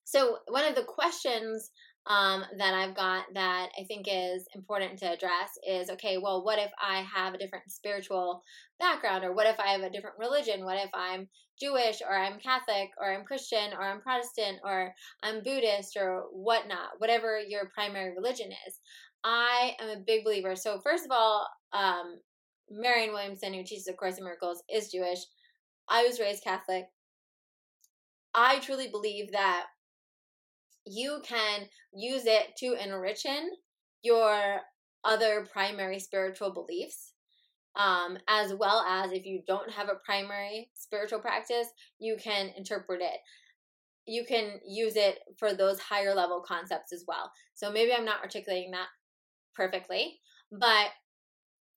so 0.03 0.39
one 0.47 0.65
of 0.65 0.75
the 0.75 0.83
questions 0.83 1.71
um, 2.07 2.43
that 2.57 2.73
I've 2.73 2.95
got 2.95 3.25
that 3.33 3.69
I 3.79 3.83
think 3.85 4.07
is 4.09 4.45
important 4.55 4.99
to 4.99 5.13
address 5.13 5.51
is 5.67 5.89
okay, 5.89 6.17
well, 6.17 6.43
what 6.43 6.59
if 6.59 6.71
I 6.81 7.03
have 7.03 7.33
a 7.33 7.37
different 7.37 7.71
spiritual 7.71 8.41
background, 8.79 9.23
or 9.23 9.33
what 9.33 9.47
if 9.47 9.59
I 9.59 9.69
have 9.69 9.81
a 9.81 9.89
different 9.89 10.17
religion? 10.19 10.65
What 10.65 10.77
if 10.77 10.89
I'm 10.93 11.29
Jewish, 11.59 12.01
or 12.01 12.17
I'm 12.17 12.39
Catholic, 12.39 12.89
or 12.99 13.13
I'm 13.13 13.23
Christian, 13.23 13.71
or 13.73 13.83
I'm 13.83 14.01
Protestant, 14.01 14.59
or 14.65 14.93
I'm 15.23 15.43
Buddhist, 15.43 15.95
or 15.95 16.25
whatnot, 16.31 16.89
whatever 16.97 17.39
your 17.39 17.71
primary 17.73 18.13
religion 18.13 18.49
is? 18.67 18.79
I 19.23 19.75
am 19.79 19.89
a 19.89 20.03
big 20.05 20.25
believer. 20.25 20.57
So, 20.57 20.81
first 20.83 21.05
of 21.05 21.11
all, 21.11 21.47
um, 21.71 22.19
Marianne 22.69 23.13
Williamson, 23.13 23.53
who 23.53 23.63
teaches 23.63 23.87
A 23.87 23.93
Course 23.93 24.17
in 24.17 24.25
Miracles, 24.25 24.61
is 24.73 24.91
Jewish. 24.91 25.19
I 25.89 26.03
was 26.03 26.19
raised 26.19 26.43
Catholic. 26.43 26.85
I 28.35 28.59
truly 28.59 28.89
believe 28.89 29.31
that 29.31 29.65
you 30.85 31.21
can 31.23 31.61
use 31.93 32.25
it 32.25 32.55
to 32.57 32.75
enrich 32.83 33.25
in 33.25 33.49
your 34.01 34.59
other 35.03 35.47
primary 35.51 35.99
spiritual 35.99 36.53
beliefs. 36.53 37.13
Um, 37.75 38.19
as 38.27 38.53
well 38.53 38.85
as 38.87 39.11
if 39.11 39.25
you 39.25 39.41
don't 39.47 39.71
have 39.71 39.89
a 39.89 39.99
primary 40.05 40.69
spiritual 40.75 41.19
practice, 41.19 41.67
you 41.97 42.17
can 42.23 42.51
interpret 42.55 43.01
it. 43.01 43.19
You 44.05 44.25
can 44.25 44.59
use 44.63 44.95
it 44.95 45.19
for 45.39 45.55
those 45.55 45.79
higher 45.79 46.13
level 46.13 46.43
concepts 46.45 46.93
as 46.93 47.03
well. 47.07 47.31
So 47.55 47.71
maybe 47.71 47.91
I'm 47.91 48.05
not 48.05 48.21
articulating 48.21 48.71
that 48.71 48.89
perfectly, 49.55 50.19
but 50.51 50.89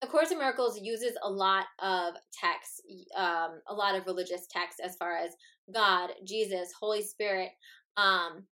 A 0.02 0.06
Course 0.06 0.32
in 0.32 0.38
Miracles 0.38 0.78
uses 0.82 1.16
a 1.22 1.30
lot 1.30 1.64
of 1.78 2.12
texts, 2.38 2.82
um, 3.16 3.62
a 3.66 3.74
lot 3.74 3.94
of 3.94 4.04
religious 4.04 4.46
texts 4.50 4.80
as 4.84 4.96
far 4.96 5.16
as 5.16 5.30
God, 5.72 6.10
Jesus, 6.26 6.72
Holy 6.78 7.02
Spirit, 7.02 7.52
um, 7.96 8.44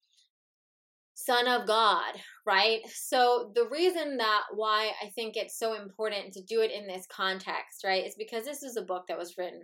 Son 1.26 1.48
of 1.48 1.66
God, 1.66 2.14
right? 2.46 2.82
So 2.94 3.52
the 3.56 3.68
reason 3.70 4.18
that 4.18 4.44
why 4.54 4.92
I 5.02 5.10
think 5.10 5.38
it's 5.38 5.58
so 5.58 5.74
important 5.74 6.34
to 6.34 6.44
do 6.44 6.62
it 6.62 6.72
in 6.72 6.86
this 6.86 7.08
context, 7.08 7.84
right, 7.86 8.06
is 8.06 8.16
because 8.18 8.44
this 8.44 8.62
is 8.62 8.76
a 8.76 8.82
book 8.82 9.04
that 9.08 9.18
was 9.18 9.38
written, 9.38 9.62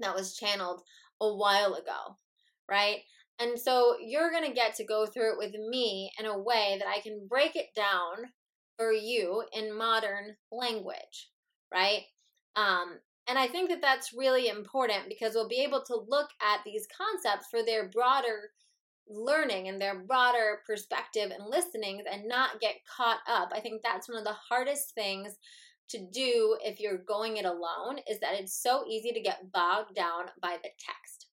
that 0.00 0.14
was 0.14 0.36
channeled 0.36 0.80
a 1.20 1.34
while 1.34 1.74
ago, 1.74 2.16
right? 2.68 3.00
And 3.40 3.58
so 3.58 3.96
you're 4.02 4.30
going 4.30 4.46
to 4.46 4.54
get 4.54 4.74
to 4.76 4.84
go 4.86 5.06
through 5.06 5.32
it 5.32 5.38
with 5.38 5.52
me 5.52 6.12
in 6.18 6.26
a 6.26 6.38
way 6.38 6.76
that 6.78 6.88
I 6.88 7.00
can 7.00 7.26
break 7.28 7.56
it 7.56 7.68
down 7.76 8.30
for 8.78 8.92
you 8.92 9.44
in 9.52 9.76
modern 9.76 10.36
language, 10.50 11.30
right? 11.72 12.04
Um, 12.56 12.98
and 13.28 13.38
I 13.38 13.48
think 13.48 13.68
that 13.68 13.82
that's 13.82 14.14
really 14.16 14.48
important 14.48 15.08
because 15.08 15.34
we'll 15.34 15.48
be 15.48 15.62
able 15.62 15.82
to 15.84 16.04
look 16.08 16.30
at 16.40 16.60
these 16.64 16.88
concepts 16.96 17.48
for 17.50 17.62
their 17.62 17.88
broader 17.90 18.50
learning 19.08 19.68
and 19.68 19.80
their 19.80 20.00
broader 20.00 20.60
perspective 20.66 21.30
and 21.30 21.48
listening 21.48 22.02
and 22.10 22.28
not 22.28 22.60
get 22.60 22.76
caught 22.96 23.20
up. 23.28 23.50
I 23.52 23.60
think 23.60 23.82
that's 23.82 24.08
one 24.08 24.18
of 24.18 24.24
the 24.24 24.36
hardest 24.48 24.94
things 24.94 25.36
to 25.90 25.98
do 26.12 26.56
if 26.62 26.78
you're 26.78 26.98
going 26.98 27.36
it 27.36 27.44
alone 27.44 27.98
is 28.08 28.20
that 28.20 28.34
it's 28.38 28.62
so 28.62 28.84
easy 28.88 29.12
to 29.12 29.20
get 29.20 29.52
bogged 29.52 29.94
down 29.94 30.26
by 30.40 30.56
the 30.62 30.70
text. 30.78 31.26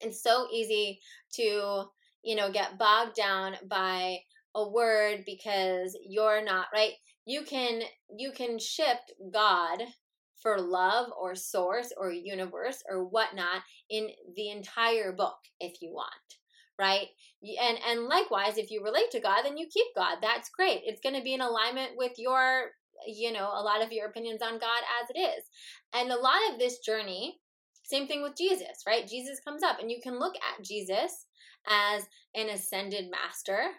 It's 0.00 0.22
so 0.22 0.46
easy 0.52 1.00
to, 1.34 1.84
you 2.22 2.36
know, 2.36 2.52
get 2.52 2.78
bogged 2.78 3.16
down 3.16 3.54
by 3.68 4.18
a 4.54 4.68
word 4.68 5.22
because 5.24 5.96
you're 6.06 6.44
not 6.44 6.66
right. 6.74 6.92
You 7.24 7.42
can 7.42 7.82
you 8.14 8.32
can 8.32 8.58
shift 8.58 9.12
God 9.32 9.82
for 10.42 10.60
love 10.60 11.08
or 11.18 11.34
source 11.34 11.92
or 11.96 12.10
universe 12.10 12.82
or 12.90 13.04
whatnot 13.04 13.62
in 13.88 14.08
the 14.36 14.50
entire 14.50 15.12
book 15.12 15.38
if 15.60 15.80
you 15.80 15.92
want 15.92 16.41
right? 16.78 17.08
And 17.42 17.78
and 17.88 18.04
likewise 18.04 18.58
if 18.58 18.70
you 18.70 18.82
relate 18.82 19.10
to 19.12 19.20
god 19.20 19.42
then 19.44 19.56
you 19.56 19.66
keep 19.72 19.86
god. 19.96 20.18
That's 20.20 20.50
great. 20.50 20.82
It's 20.84 21.00
going 21.00 21.16
to 21.16 21.22
be 21.22 21.34
in 21.34 21.40
alignment 21.40 21.92
with 21.96 22.12
your 22.18 22.70
you 23.06 23.32
know 23.32 23.50
a 23.54 23.62
lot 23.62 23.82
of 23.82 23.92
your 23.92 24.06
opinions 24.06 24.42
on 24.42 24.58
god 24.58 24.82
as 25.02 25.10
it 25.14 25.18
is. 25.18 25.44
And 25.94 26.10
a 26.10 26.16
lot 26.16 26.38
of 26.50 26.58
this 26.58 26.78
journey 26.78 27.38
same 27.84 28.06
thing 28.06 28.22
with 28.22 28.36
jesus 28.36 28.84
right? 28.86 29.08
Jesus 29.08 29.40
comes 29.40 29.62
up 29.62 29.80
and 29.80 29.90
you 29.90 29.98
can 30.02 30.18
look 30.18 30.34
at 30.36 30.64
jesus 30.64 31.26
as 31.68 32.04
an 32.34 32.48
ascended 32.48 33.10
master. 33.10 33.70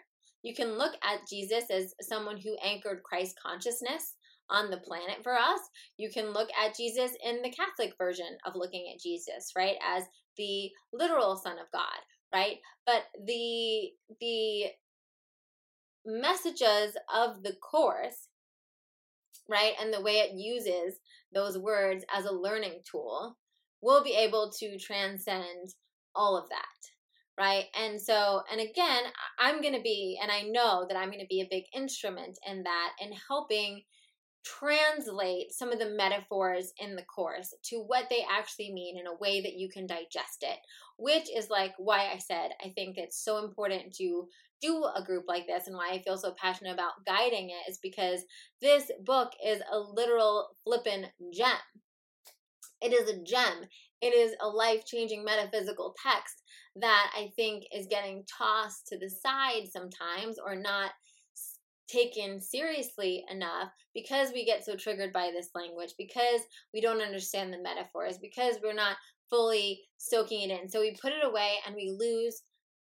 You 0.42 0.54
can 0.54 0.76
look 0.78 0.94
at 1.02 1.28
jesus 1.28 1.64
as 1.70 1.94
someone 2.02 2.38
who 2.38 2.56
anchored 2.62 3.02
christ 3.02 3.36
consciousness 3.44 4.14
on 4.50 4.70
the 4.70 4.78
planet 4.78 5.22
for 5.22 5.34
us. 5.34 5.60
You 5.96 6.10
can 6.10 6.32
look 6.32 6.48
at 6.62 6.76
Jesus 6.76 7.12
in 7.24 7.42
the 7.42 7.50
Catholic 7.50 7.94
version 7.96 8.36
of 8.46 8.54
looking 8.56 8.90
at 8.92 9.00
Jesus, 9.00 9.52
right? 9.56 9.76
As 9.84 10.04
the 10.36 10.70
literal 10.92 11.36
Son 11.36 11.58
of 11.58 11.70
God, 11.72 11.98
right? 12.34 12.58
But 12.86 13.04
the 13.24 13.90
the 14.20 14.64
messages 16.04 16.96
of 17.14 17.42
the 17.42 17.54
course, 17.62 18.28
right, 19.48 19.72
and 19.80 19.92
the 19.92 20.02
way 20.02 20.14
it 20.14 20.34
uses 20.34 20.98
those 21.32 21.56
words 21.56 22.04
as 22.14 22.24
a 22.26 22.34
learning 22.34 22.80
tool 22.90 23.36
will 23.80 24.02
be 24.02 24.14
able 24.14 24.52
to 24.58 24.78
transcend 24.78 25.74
all 26.14 26.36
of 26.36 26.48
that 26.50 26.64
right? 27.38 27.64
And 27.76 28.00
so, 28.00 28.42
and 28.50 28.60
again, 28.60 29.02
I'm 29.38 29.60
going 29.60 29.74
to 29.74 29.80
be, 29.80 30.18
and 30.22 30.30
I 30.30 30.42
know 30.42 30.86
that 30.88 30.96
I'm 30.96 31.10
going 31.10 31.20
to 31.20 31.26
be 31.28 31.40
a 31.40 31.48
big 31.50 31.64
instrument 31.74 32.38
in 32.48 32.62
that 32.62 32.90
in 33.00 33.10
helping 33.28 33.82
translate 34.44 35.52
some 35.52 35.72
of 35.72 35.78
the 35.78 35.90
metaphors 35.90 36.72
in 36.78 36.96
the 36.96 37.02
course 37.02 37.54
to 37.62 37.78
what 37.78 38.04
they 38.10 38.24
actually 38.30 38.72
mean 38.72 38.98
in 38.98 39.06
a 39.06 39.16
way 39.18 39.40
that 39.40 39.54
you 39.54 39.68
can 39.68 39.86
digest 39.86 40.42
it, 40.42 40.58
which 40.98 41.28
is 41.34 41.48
like 41.50 41.72
why 41.78 42.10
I 42.12 42.18
said 42.18 42.50
I 42.64 42.68
think 42.70 42.96
it's 42.96 43.22
so 43.22 43.44
important 43.44 43.94
to 43.94 44.28
do 44.60 44.84
a 44.84 45.02
group 45.02 45.24
like 45.26 45.46
this 45.46 45.66
and 45.66 45.76
why 45.76 45.90
I 45.90 46.02
feel 46.02 46.16
so 46.16 46.34
passionate 46.40 46.72
about 46.72 47.04
guiding 47.06 47.50
it 47.50 47.70
is 47.70 47.78
because 47.82 48.20
this 48.60 48.90
book 49.04 49.32
is 49.44 49.60
a 49.70 49.78
literal 49.78 50.56
flippin' 50.64 51.06
gem. 51.32 51.56
It 52.80 52.92
is 52.92 53.08
a 53.08 53.22
gem. 53.22 53.66
It 54.00 54.14
is 54.14 54.34
a 54.40 54.48
life 54.48 54.84
changing 54.84 55.24
metaphysical 55.24 55.94
text 56.02 56.42
that 56.76 57.10
I 57.16 57.30
think 57.36 57.64
is 57.74 57.86
getting 57.88 58.24
tossed 58.26 58.86
to 58.88 58.98
the 58.98 59.08
side 59.08 59.68
sometimes 59.72 60.38
or 60.38 60.56
not 60.56 60.90
taken 61.88 62.40
seriously 62.40 63.24
enough 63.30 63.68
because 63.94 64.32
we 64.32 64.44
get 64.44 64.64
so 64.64 64.76
triggered 64.76 65.12
by 65.12 65.30
this 65.32 65.50
language, 65.54 65.94
because 65.98 66.40
we 66.72 66.80
don't 66.80 67.02
understand 67.02 67.52
the 67.52 67.62
metaphors, 67.62 68.18
because 68.18 68.56
we're 68.62 68.72
not 68.72 68.96
fully 69.30 69.82
soaking 69.98 70.48
it 70.48 70.60
in. 70.60 70.68
So 70.68 70.80
we 70.80 70.96
put 71.00 71.12
it 71.12 71.24
away 71.24 71.56
and 71.66 71.74
we 71.74 71.94
lose 71.96 72.42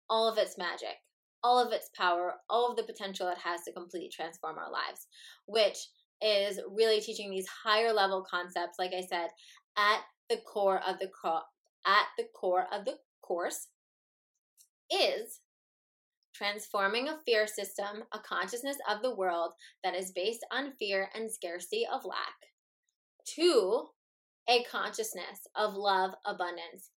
all 0.08 0.28
of 0.30 0.38
its 0.38 0.58
magic, 0.58 0.96
all 1.42 1.64
of 1.64 1.72
its 1.72 1.90
power, 1.96 2.34
all 2.48 2.70
of 2.70 2.76
the 2.76 2.82
potential 2.82 3.28
it 3.28 3.38
has 3.38 3.62
to 3.62 3.72
completely 3.72 4.10
transform 4.10 4.58
our 4.58 4.70
lives, 4.70 5.06
which 5.46 5.78
is 6.22 6.60
really 6.70 7.00
teaching 7.00 7.30
these 7.30 7.48
higher 7.48 7.92
level 7.92 8.24
concepts, 8.28 8.78
like 8.78 8.92
I 8.96 9.02
said, 9.02 9.28
at 9.76 10.00
the 10.30 10.38
core 10.46 10.80
of 10.86 10.98
the 10.98 11.08
cro- 11.08 11.40
at 11.86 12.06
the 12.16 12.24
core 12.34 12.66
of 12.72 12.84
the 12.84 12.94
course 13.22 13.68
is 14.90 15.40
transforming 16.34 17.08
a 17.08 17.18
fear 17.24 17.46
system, 17.46 18.04
a 18.12 18.18
consciousness 18.18 18.76
of 18.90 19.02
the 19.02 19.14
world 19.14 19.52
that 19.82 19.94
is 19.94 20.12
based 20.12 20.44
on 20.50 20.72
fear 20.78 21.08
and 21.14 21.30
scarcity 21.30 21.86
of 21.90 22.04
lack, 22.04 22.34
to 23.36 23.88
a 24.48 24.64
consciousness 24.64 25.46
of 25.56 25.74
love, 25.74 26.12
abundance, 26.26 26.90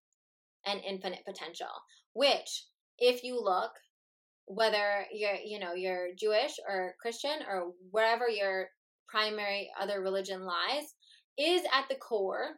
and 0.64 0.80
infinite 0.86 1.24
potential. 1.24 1.68
Which, 2.12 2.64
if 2.98 3.22
you 3.22 3.40
look, 3.40 3.72
whether 4.46 5.06
you're 5.12 5.36
you 5.44 5.58
know 5.58 5.74
you're 5.74 6.14
Jewish 6.18 6.52
or 6.68 6.94
Christian 7.00 7.38
or 7.48 7.72
wherever 7.90 8.28
your 8.28 8.68
primary 9.08 9.70
other 9.80 10.00
religion 10.00 10.44
lies, 10.44 10.94
is 11.38 11.62
at 11.72 11.88
the 11.88 11.96
core 11.96 12.56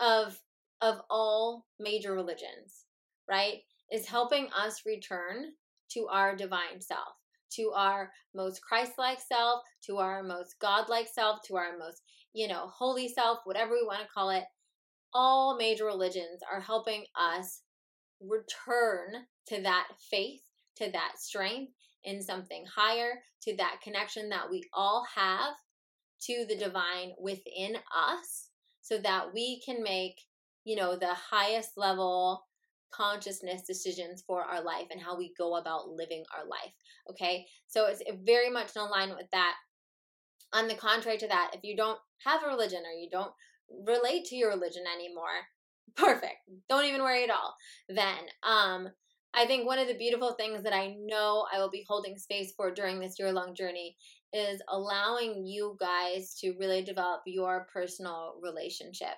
of 0.00 0.38
of 0.80 1.00
all 1.10 1.66
major 1.78 2.12
religions, 2.12 2.86
right? 3.28 3.60
Is 3.92 4.06
helping 4.06 4.48
us 4.58 4.86
return 4.86 5.52
to 5.90 6.08
our 6.10 6.34
divine 6.34 6.80
self, 6.80 7.14
to 7.56 7.72
our 7.76 8.10
most 8.34 8.62
Christ-like 8.62 9.20
self, 9.20 9.60
to 9.84 9.98
our 9.98 10.22
most 10.22 10.54
God-like 10.60 11.08
self, 11.08 11.40
to 11.48 11.56
our 11.56 11.76
most, 11.78 12.00
you 12.32 12.48
know, 12.48 12.68
holy 12.68 13.06
self, 13.06 13.40
whatever 13.44 13.72
we 13.72 13.84
want 13.84 14.00
to 14.00 14.08
call 14.08 14.30
it. 14.30 14.44
All 15.12 15.58
major 15.58 15.84
religions 15.84 16.40
are 16.50 16.60
helping 16.62 17.04
us 17.20 17.60
return 18.18 19.26
to 19.48 19.60
that 19.60 19.88
faith, 20.10 20.40
to 20.76 20.90
that 20.90 21.18
strength 21.18 21.72
in 22.04 22.22
something 22.22 22.64
higher, 22.74 23.20
to 23.42 23.54
that 23.56 23.80
connection 23.84 24.30
that 24.30 24.50
we 24.50 24.64
all 24.72 25.04
have 25.14 25.54
to 26.22 26.46
the 26.48 26.56
divine 26.56 27.12
within 27.20 27.76
us 27.94 28.48
so 28.80 28.96
that 28.96 29.34
we 29.34 29.60
can 29.66 29.82
make, 29.82 30.14
you 30.64 30.76
know, 30.76 30.96
the 30.96 31.14
highest 31.30 31.72
level 31.76 32.44
consciousness 32.94 33.62
decisions 33.62 34.22
for 34.26 34.42
our 34.42 34.62
life 34.62 34.86
and 34.90 35.00
how 35.00 35.16
we 35.16 35.32
go 35.36 35.56
about 35.56 35.88
living 35.88 36.24
our 36.36 36.46
life. 36.46 36.72
Okay. 37.10 37.46
So 37.66 37.86
it's 37.86 38.02
very 38.24 38.50
much 38.50 38.76
in 38.76 38.82
alignment 38.82 39.18
with 39.18 39.30
that. 39.32 39.54
On 40.52 40.68
the 40.68 40.74
contrary 40.74 41.18
to 41.18 41.28
that, 41.28 41.52
if 41.54 41.60
you 41.64 41.76
don't 41.76 41.98
have 42.24 42.42
a 42.44 42.48
religion 42.48 42.82
or 42.84 42.92
you 42.92 43.08
don't 43.10 43.32
relate 43.86 44.24
to 44.26 44.36
your 44.36 44.50
religion 44.50 44.84
anymore, 44.94 45.46
perfect. 45.96 46.36
Don't 46.68 46.84
even 46.84 47.02
worry 47.02 47.24
at 47.24 47.30
all. 47.30 47.54
Then, 47.88 48.18
um, 48.42 48.88
I 49.34 49.46
think 49.46 49.66
one 49.66 49.78
of 49.78 49.88
the 49.88 49.96
beautiful 49.96 50.34
things 50.34 50.62
that 50.62 50.74
I 50.74 50.94
know 50.98 51.46
I 51.50 51.58
will 51.58 51.70
be 51.70 51.86
holding 51.88 52.18
space 52.18 52.52
for 52.54 52.70
during 52.70 53.00
this 53.00 53.18
year 53.18 53.32
long 53.32 53.54
journey 53.54 53.96
is 54.32 54.60
allowing 54.68 55.46
you 55.46 55.76
guys 55.80 56.34
to 56.40 56.54
really 56.58 56.82
develop 56.82 57.22
your 57.24 57.66
personal 57.72 58.34
relationship 58.42 59.14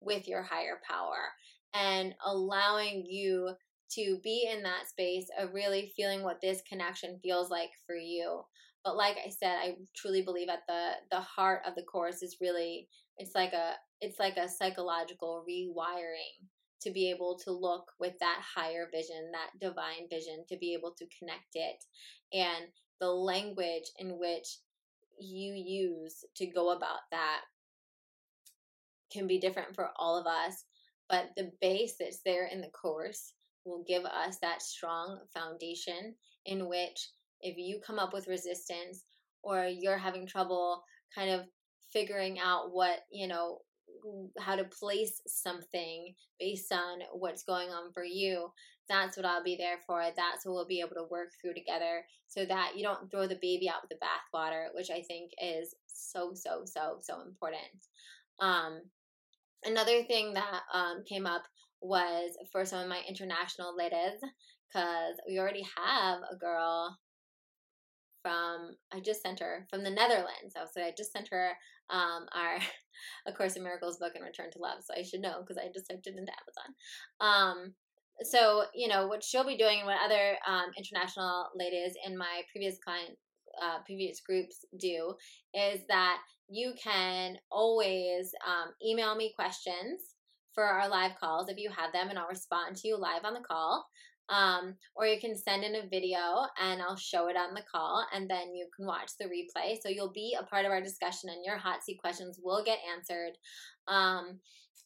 with 0.00 0.26
your 0.26 0.42
higher 0.42 0.80
power 0.88 1.28
and 1.74 2.14
allowing 2.24 3.04
you 3.06 3.54
to 3.94 4.18
be 4.22 4.48
in 4.50 4.62
that 4.62 4.88
space 4.88 5.26
of 5.38 5.52
really 5.52 5.92
feeling 5.96 6.22
what 6.22 6.40
this 6.40 6.62
connection 6.68 7.18
feels 7.22 7.50
like 7.50 7.70
for 7.86 7.96
you. 7.96 8.42
But 8.84 8.96
like 8.96 9.16
I 9.24 9.30
said, 9.30 9.58
I 9.58 9.76
truly 9.94 10.22
believe 10.22 10.48
at 10.48 10.66
the 10.66 10.92
the 11.10 11.20
heart 11.20 11.62
of 11.66 11.74
the 11.74 11.82
course 11.82 12.22
is 12.22 12.38
really 12.40 12.88
it's 13.16 13.34
like 13.34 13.52
a 13.52 13.74
it's 14.00 14.18
like 14.18 14.36
a 14.36 14.48
psychological 14.48 15.44
rewiring 15.48 16.48
to 16.82 16.90
be 16.90 17.10
able 17.10 17.38
to 17.44 17.52
look 17.52 17.84
with 18.00 18.14
that 18.18 18.42
higher 18.42 18.88
vision, 18.92 19.30
that 19.32 19.50
divine 19.60 20.08
vision, 20.10 20.44
to 20.48 20.56
be 20.58 20.74
able 20.74 20.92
to 20.98 21.06
connect 21.16 21.54
it. 21.54 21.84
And 22.32 22.66
the 23.00 23.08
language 23.08 23.90
in 23.98 24.18
which 24.18 24.58
you 25.20 25.52
use 25.54 26.24
to 26.36 26.46
go 26.46 26.70
about 26.70 27.00
that 27.12 27.42
can 29.12 29.26
be 29.26 29.38
different 29.38 29.74
for 29.74 29.90
all 29.96 30.18
of 30.18 30.26
us, 30.26 30.64
but 31.12 31.28
the 31.36 31.52
base 31.60 31.96
that's 32.00 32.20
there 32.24 32.46
in 32.46 32.62
the 32.62 32.70
course 32.70 33.34
will 33.66 33.84
give 33.86 34.04
us 34.04 34.38
that 34.40 34.62
strong 34.62 35.18
foundation 35.32 36.14
in 36.46 36.68
which 36.68 37.10
if 37.42 37.58
you 37.58 37.78
come 37.86 37.98
up 37.98 38.14
with 38.14 38.26
resistance 38.26 39.04
or 39.42 39.66
you're 39.66 39.98
having 39.98 40.26
trouble 40.26 40.82
kind 41.14 41.30
of 41.30 41.42
figuring 41.92 42.40
out 42.40 42.72
what, 42.72 43.00
you 43.12 43.28
know, 43.28 43.58
how 44.40 44.56
to 44.56 44.64
place 44.64 45.20
something 45.26 46.14
based 46.40 46.72
on 46.72 47.00
what's 47.12 47.44
going 47.44 47.68
on 47.68 47.92
for 47.92 48.04
you, 48.04 48.48
that's 48.88 49.16
what 49.16 49.26
I'll 49.26 49.44
be 49.44 49.56
there 49.56 49.78
for. 49.86 50.02
That's 50.16 50.46
what 50.46 50.54
we'll 50.54 50.66
be 50.66 50.80
able 50.80 50.94
to 50.94 51.10
work 51.10 51.28
through 51.40 51.54
together 51.54 52.04
so 52.26 52.46
that 52.46 52.72
you 52.74 52.82
don't 52.82 53.10
throw 53.10 53.26
the 53.26 53.38
baby 53.42 53.68
out 53.68 53.82
with 53.82 53.90
the 53.90 54.04
bathwater, 54.36 54.68
which 54.74 54.90
I 54.90 55.02
think 55.02 55.32
is 55.42 55.74
so, 55.86 56.32
so, 56.34 56.62
so, 56.64 56.96
so 57.02 57.20
important. 57.20 57.60
Um, 58.40 58.80
another 59.64 60.02
thing 60.04 60.34
that 60.34 60.60
um, 60.72 61.02
came 61.08 61.26
up 61.26 61.42
was 61.80 62.30
for 62.50 62.64
some 62.64 62.80
of 62.80 62.88
my 62.88 63.00
international 63.08 63.76
ladies, 63.76 64.20
because 64.68 65.16
we 65.28 65.38
already 65.38 65.64
have 65.76 66.20
a 66.30 66.36
girl 66.36 66.96
from 68.22 68.76
I 68.92 69.00
just 69.00 69.22
sent 69.22 69.40
her 69.40 69.66
from 69.68 69.82
the 69.82 69.90
Netherlands. 69.90 70.54
Like, 70.54 70.86
I 70.86 70.92
just 70.96 71.12
sent 71.12 71.28
her 71.32 71.50
um, 71.90 72.26
our 72.34 72.58
A 73.26 73.32
Course 73.32 73.56
in 73.56 73.64
Miracles 73.64 73.98
book 73.98 74.12
and 74.14 74.24
Return 74.24 74.50
to 74.52 74.58
Love, 74.58 74.78
so 74.84 74.94
I 74.96 75.02
should 75.02 75.20
know 75.20 75.40
because 75.40 75.58
I 75.58 75.70
just 75.72 75.88
typed 75.90 76.06
it 76.06 76.14
into 76.16 76.32
Amazon. 76.32 76.74
Um, 77.20 77.74
so 78.22 78.64
you 78.74 78.88
know 78.88 79.06
what 79.06 79.24
she'll 79.24 79.46
be 79.46 79.56
doing 79.56 79.78
and 79.78 79.86
what 79.86 79.98
other 80.04 80.36
um, 80.46 80.70
international 80.76 81.48
ladies 81.56 81.94
in 82.06 82.16
my 82.16 82.42
previous 82.52 82.78
client 82.84 83.18
uh, 83.60 83.78
previous 83.84 84.20
groups 84.20 84.64
do 84.78 85.14
is 85.54 85.80
that 85.88 86.18
you 86.52 86.74
can 86.82 87.36
always 87.50 88.32
um, 88.46 88.72
email 88.86 89.16
me 89.16 89.32
questions 89.34 90.00
for 90.54 90.64
our 90.64 90.88
live 90.88 91.12
calls 91.18 91.48
if 91.48 91.56
you 91.56 91.70
have 91.70 91.92
them 91.92 92.10
and 92.10 92.18
i'll 92.18 92.28
respond 92.28 92.76
to 92.76 92.86
you 92.86 92.96
live 92.96 93.24
on 93.24 93.34
the 93.34 93.40
call 93.40 93.86
um, 94.28 94.76
or 94.94 95.06
you 95.06 95.20
can 95.20 95.36
send 95.36 95.64
in 95.64 95.74
a 95.74 95.88
video 95.88 96.46
and 96.60 96.80
I'll 96.80 96.96
show 96.96 97.28
it 97.28 97.36
on 97.36 97.54
the 97.54 97.64
call 97.70 98.06
and 98.14 98.30
then 98.30 98.54
you 98.54 98.66
can 98.74 98.86
watch 98.86 99.10
the 99.18 99.26
replay. 99.26 99.76
So 99.80 99.88
you'll 99.88 100.12
be 100.12 100.36
a 100.38 100.44
part 100.44 100.64
of 100.64 100.70
our 100.70 100.80
discussion 100.80 101.28
and 101.28 101.44
your 101.44 101.58
hot 101.58 101.82
seat 101.84 101.98
questions 102.00 102.40
will 102.42 102.64
get 102.64 102.78
answered. 102.96 103.32
Um, 103.88 104.38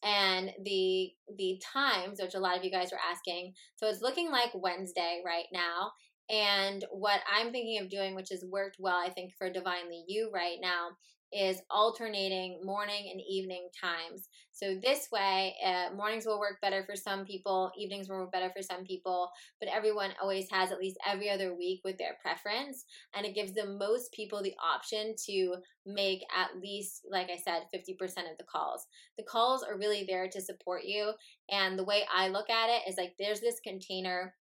and 0.02 0.50
the 0.64 1.10
the 1.36 1.60
times, 1.72 2.20
which 2.20 2.34
a 2.34 2.40
lot 2.40 2.56
of 2.56 2.64
you 2.64 2.70
guys 2.70 2.90
were 2.92 2.98
asking, 3.10 3.54
so 3.76 3.88
it's 3.88 4.02
looking 4.02 4.30
like 4.30 4.50
Wednesday 4.54 5.22
right 5.24 5.46
now. 5.52 5.92
And 6.28 6.84
what 6.90 7.20
I'm 7.32 7.52
thinking 7.52 7.80
of 7.80 7.88
doing, 7.88 8.14
which 8.14 8.30
has 8.30 8.44
worked 8.50 8.76
well, 8.80 8.96
I 8.96 9.10
think, 9.10 9.32
for 9.38 9.48
Divinely 9.48 10.04
You 10.08 10.30
right 10.34 10.58
now, 10.60 10.88
is 11.36 11.60
alternating 11.70 12.58
morning 12.64 13.10
and 13.12 13.20
evening 13.28 13.68
times. 13.78 14.30
So 14.52 14.74
this 14.82 15.08
way, 15.12 15.54
uh, 15.62 15.94
mornings 15.94 16.24
will 16.24 16.40
work 16.40 16.62
better 16.62 16.82
for 16.86 16.96
some 16.96 17.26
people, 17.26 17.70
evenings 17.78 18.08
will 18.08 18.16
work 18.16 18.32
better 18.32 18.50
for 18.56 18.62
some 18.62 18.84
people, 18.84 19.28
but 19.60 19.68
everyone 19.68 20.12
always 20.20 20.48
has 20.50 20.72
at 20.72 20.78
least 20.78 20.96
every 21.06 21.28
other 21.28 21.54
week 21.54 21.82
with 21.84 21.98
their 21.98 22.16
preference, 22.22 22.86
and 23.14 23.26
it 23.26 23.34
gives 23.34 23.52
the 23.52 23.66
most 23.66 24.12
people 24.12 24.42
the 24.42 24.54
option 24.64 25.14
to 25.26 25.56
make 25.84 26.22
at 26.34 26.58
least, 26.58 27.02
like 27.10 27.28
I 27.30 27.36
said, 27.36 27.64
50% 27.74 27.92
of 28.30 28.38
the 28.38 28.44
calls. 28.50 28.86
The 29.18 29.24
calls 29.24 29.62
are 29.62 29.76
really 29.76 30.06
there 30.08 30.28
to 30.28 30.40
support 30.40 30.84
you, 30.84 31.12
and 31.50 31.78
the 31.78 31.84
way 31.84 32.04
I 32.10 32.28
look 32.28 32.48
at 32.48 32.70
it 32.70 32.88
is 32.88 32.96
like 32.96 33.12
there's 33.18 33.40
this 33.40 33.60
container 33.60 34.34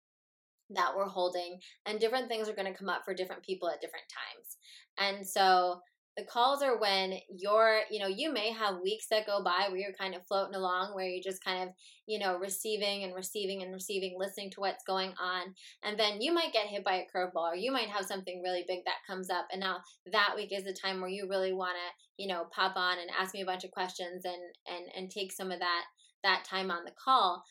that 0.70 0.94
we're 0.96 1.10
holding, 1.10 1.60
and 1.86 2.00
different 2.00 2.30
things 2.30 2.48
are 2.48 2.56
going 2.56 2.72
to 2.72 2.78
come 2.78 2.90
up 2.90 3.02
for 3.04 3.14
different 3.14 3.44
people 3.44 3.70
at 3.70 3.82
different 3.82 4.06
times. 4.08 4.58
And 4.98 5.28
so 5.28 5.82
the 6.18 6.24
calls 6.24 6.62
are 6.62 6.80
when 6.80 7.20
you're 7.30 7.82
you 7.90 8.00
know 8.00 8.08
you 8.08 8.32
may 8.32 8.52
have 8.52 8.82
weeks 8.82 9.08
that 9.10 9.26
go 9.26 9.44
by 9.44 9.68
where 9.68 9.78
you're 9.78 9.94
kind 10.00 10.16
of 10.16 10.26
floating 10.26 10.56
along 10.56 10.94
where 10.94 11.06
you're 11.06 11.22
just 11.22 11.44
kind 11.44 11.64
of 11.64 11.70
you 12.08 12.18
know 12.18 12.38
receiving 12.38 13.04
and 13.04 13.14
receiving 13.14 13.62
and 13.62 13.74
receiving 13.74 14.16
listening 14.18 14.50
to 14.50 14.62
what's 14.62 14.84
going 14.86 15.14
on 15.22 15.54
and 15.84 16.00
then 16.00 16.22
you 16.22 16.34
might 16.34 16.54
get 16.54 16.68
hit 16.68 16.84
by 16.84 16.96
a 16.96 17.18
curveball 17.18 17.52
or 17.52 17.56
you 17.56 17.72
might 17.72 17.90
have 17.90 18.06
something 18.06 18.42
really 18.42 18.64
big 18.68 18.80
that 18.86 19.06
comes 19.08 19.30
up 19.30 19.48
and 19.52 19.60
now 19.60 19.78
that 20.12 20.34
week 20.36 20.52
is 20.52 20.64
the 20.64 20.74
time 20.74 21.02
where 21.02 21.10
you 21.10 21.28
really 21.30 21.54
want 21.54 21.76
to 21.76 22.24
you 22.24 22.28
know 22.28 22.46
pop 22.52 22.76
on 22.76 22.98
and 23.00 23.10
ask 23.20 23.34
me 23.34 23.42
a 23.42 23.46
bunch 23.46 23.64
of 23.64 23.72
questions 23.72 24.24
and 24.26 24.42
and 24.68 24.88
and 24.96 25.12
take 25.12 25.32
some 25.32 25.52
of 25.52 25.60
that 25.60 25.84
that 26.24 26.44
time 26.46 26.72
on 26.72 26.86
the 26.86 26.92
call 27.04 27.44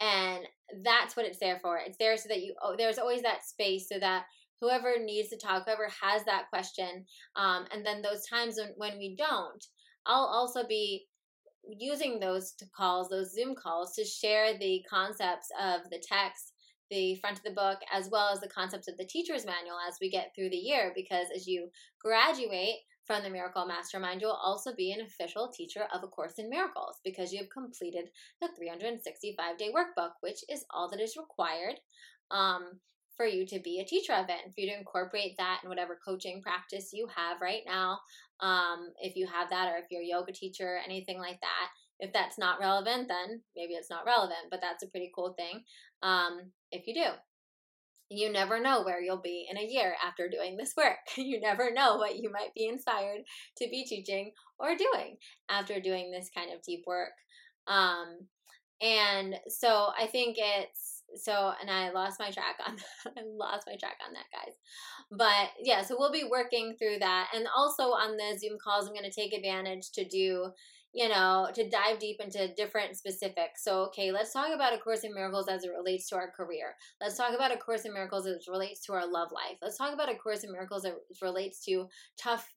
and 0.00 0.44
that's 0.84 1.16
what 1.16 1.26
it's 1.26 1.38
there 1.38 1.58
for. 1.60 1.78
It's 1.78 1.98
there 1.98 2.16
so 2.16 2.28
that 2.28 2.40
you 2.42 2.54
oh, 2.62 2.74
there's 2.76 2.98
always 2.98 3.22
that 3.22 3.44
space 3.44 3.88
so 3.88 3.98
that 3.98 4.26
whoever 4.60 4.94
needs 5.02 5.28
to 5.30 5.36
talk, 5.36 5.64
whoever 5.64 5.88
has 6.02 6.24
that 6.24 6.48
question. 6.50 7.04
Um, 7.36 7.66
and 7.72 7.84
then 7.84 8.02
those 8.02 8.26
times 8.26 8.58
when, 8.58 8.72
when 8.76 8.98
we 8.98 9.16
don't, 9.16 9.64
I'll 10.06 10.24
also 10.24 10.66
be 10.66 11.06
using 11.68 12.18
those 12.18 12.54
calls, 12.76 13.08
those 13.08 13.34
Zoom 13.34 13.54
calls, 13.54 13.94
to 13.94 14.04
share 14.04 14.56
the 14.58 14.82
concepts 14.88 15.48
of 15.60 15.82
the 15.90 16.02
text, 16.06 16.54
the 16.90 17.16
front 17.16 17.36
of 17.36 17.44
the 17.44 17.50
book, 17.50 17.78
as 17.92 18.08
well 18.10 18.30
as 18.32 18.40
the 18.40 18.48
concepts 18.48 18.88
of 18.88 18.96
the 18.96 19.04
teacher's 19.04 19.44
manual 19.44 19.76
as 19.86 19.96
we 20.00 20.10
get 20.10 20.32
through 20.34 20.50
the 20.50 20.56
year. 20.56 20.92
Because 20.94 21.26
as 21.34 21.46
you 21.46 21.68
graduate 22.02 22.76
from 23.04 23.22
the 23.22 23.30
Miracle 23.30 23.66
Mastermind, 23.66 24.20
you'll 24.20 24.32
also 24.32 24.74
be 24.74 24.92
an 24.92 25.00
official 25.04 25.48
teacher 25.48 25.86
of 25.94 26.02
A 26.02 26.06
Course 26.06 26.34
in 26.38 26.48
Miracles 26.48 27.00
because 27.04 27.32
you've 27.32 27.50
completed 27.50 28.08
the 28.40 28.48
365 28.56 29.58
day 29.58 29.70
workbook, 29.74 30.12
which 30.20 30.40
is 30.48 30.64
all 30.70 30.88
that 30.90 31.00
is 31.00 31.16
required. 31.16 31.80
Um, 32.30 32.80
for 33.18 33.26
you 33.26 33.44
to 33.44 33.58
be 33.58 33.80
a 33.80 33.84
teacher 33.84 34.14
of 34.14 34.30
it 34.30 34.36
and 34.44 34.54
for 34.54 34.60
you 34.60 34.70
to 34.70 34.78
incorporate 34.78 35.36
that 35.36 35.60
in 35.62 35.68
whatever 35.68 35.98
coaching 36.02 36.40
practice 36.40 36.90
you 36.92 37.08
have 37.14 37.42
right 37.42 37.62
now. 37.66 37.98
Um, 38.40 38.90
if 39.00 39.16
you 39.16 39.26
have 39.26 39.50
that, 39.50 39.68
or 39.68 39.76
if 39.76 39.86
you're 39.90 40.02
a 40.02 40.06
yoga 40.06 40.32
teacher, 40.32 40.78
anything 40.86 41.18
like 41.18 41.40
that. 41.40 41.68
If 41.98 42.12
that's 42.12 42.38
not 42.38 42.60
relevant, 42.60 43.08
then 43.08 43.42
maybe 43.56 43.74
it's 43.74 43.90
not 43.90 44.06
relevant, 44.06 44.46
but 44.50 44.60
that's 44.62 44.84
a 44.84 44.88
pretty 44.88 45.10
cool 45.14 45.34
thing 45.36 45.64
um, 46.02 46.52
if 46.70 46.86
you 46.86 46.94
do. 46.94 47.06
You 48.08 48.32
never 48.32 48.60
know 48.60 48.84
where 48.84 49.02
you'll 49.02 49.20
be 49.20 49.48
in 49.50 49.58
a 49.58 49.66
year 49.66 49.94
after 50.06 50.28
doing 50.28 50.56
this 50.56 50.74
work. 50.76 50.98
You 51.16 51.40
never 51.40 51.72
know 51.72 51.96
what 51.96 52.16
you 52.16 52.30
might 52.30 52.54
be 52.54 52.68
inspired 52.68 53.22
to 53.58 53.68
be 53.68 53.84
teaching 53.84 54.30
or 54.60 54.76
doing 54.76 55.16
after 55.50 55.80
doing 55.80 56.12
this 56.12 56.30
kind 56.34 56.52
of 56.54 56.62
deep 56.62 56.84
work. 56.86 57.12
Um, 57.66 58.28
and 58.80 59.34
so 59.48 59.88
I 59.98 60.06
think 60.06 60.36
it's 60.38 60.97
so 61.16 61.52
and 61.60 61.70
i 61.70 61.90
lost 61.90 62.20
my 62.20 62.30
track 62.30 62.56
on 62.66 62.76
i 63.16 63.20
lost 63.24 63.66
my 63.66 63.76
track 63.76 63.98
on 64.06 64.12
that 64.14 64.26
guys. 64.32 64.54
But 65.10 65.50
yeah 65.62 65.82
so 65.82 65.96
we'll 65.98 66.12
be 66.12 66.28
working 66.30 66.76
through 66.78 66.98
that. 67.00 67.28
And 67.34 67.46
also 67.56 67.84
on 67.84 68.16
the 68.16 68.38
zoom 68.38 68.58
calls 68.62 68.86
i'm 68.86 68.94
going 68.94 69.10
to 69.10 69.20
take 69.20 69.32
advantage 69.32 69.90
to 69.92 70.04
do 70.04 70.52
you 70.94 71.08
know 71.08 71.48
to 71.54 71.68
dive 71.68 71.98
deep 71.98 72.18
into 72.20 72.52
different 72.54 72.96
specifics. 72.96 73.64
So 73.64 73.82
okay 73.86 74.10
let's 74.12 74.32
talk 74.32 74.54
about 74.54 74.74
a 74.74 74.78
course 74.78 75.04
in 75.04 75.14
miracles 75.14 75.48
as 75.48 75.64
it 75.64 75.70
relates 75.76 76.08
to 76.10 76.16
our 76.16 76.30
career. 76.30 76.74
Let's 77.00 77.16
talk 77.16 77.34
about 77.34 77.52
a 77.52 77.58
course 77.58 77.84
in 77.84 77.92
miracles 77.92 78.26
as 78.26 78.36
it 78.36 78.50
relates 78.50 78.84
to 78.86 78.92
our 78.92 79.10
love 79.10 79.28
life. 79.32 79.58
Let's 79.62 79.78
talk 79.78 79.94
about 79.94 80.10
a 80.10 80.16
course 80.16 80.44
in 80.44 80.52
miracles 80.52 80.84
as 80.84 80.92
it 80.92 81.22
relates 81.22 81.64
to 81.66 81.88
tough 82.18 82.48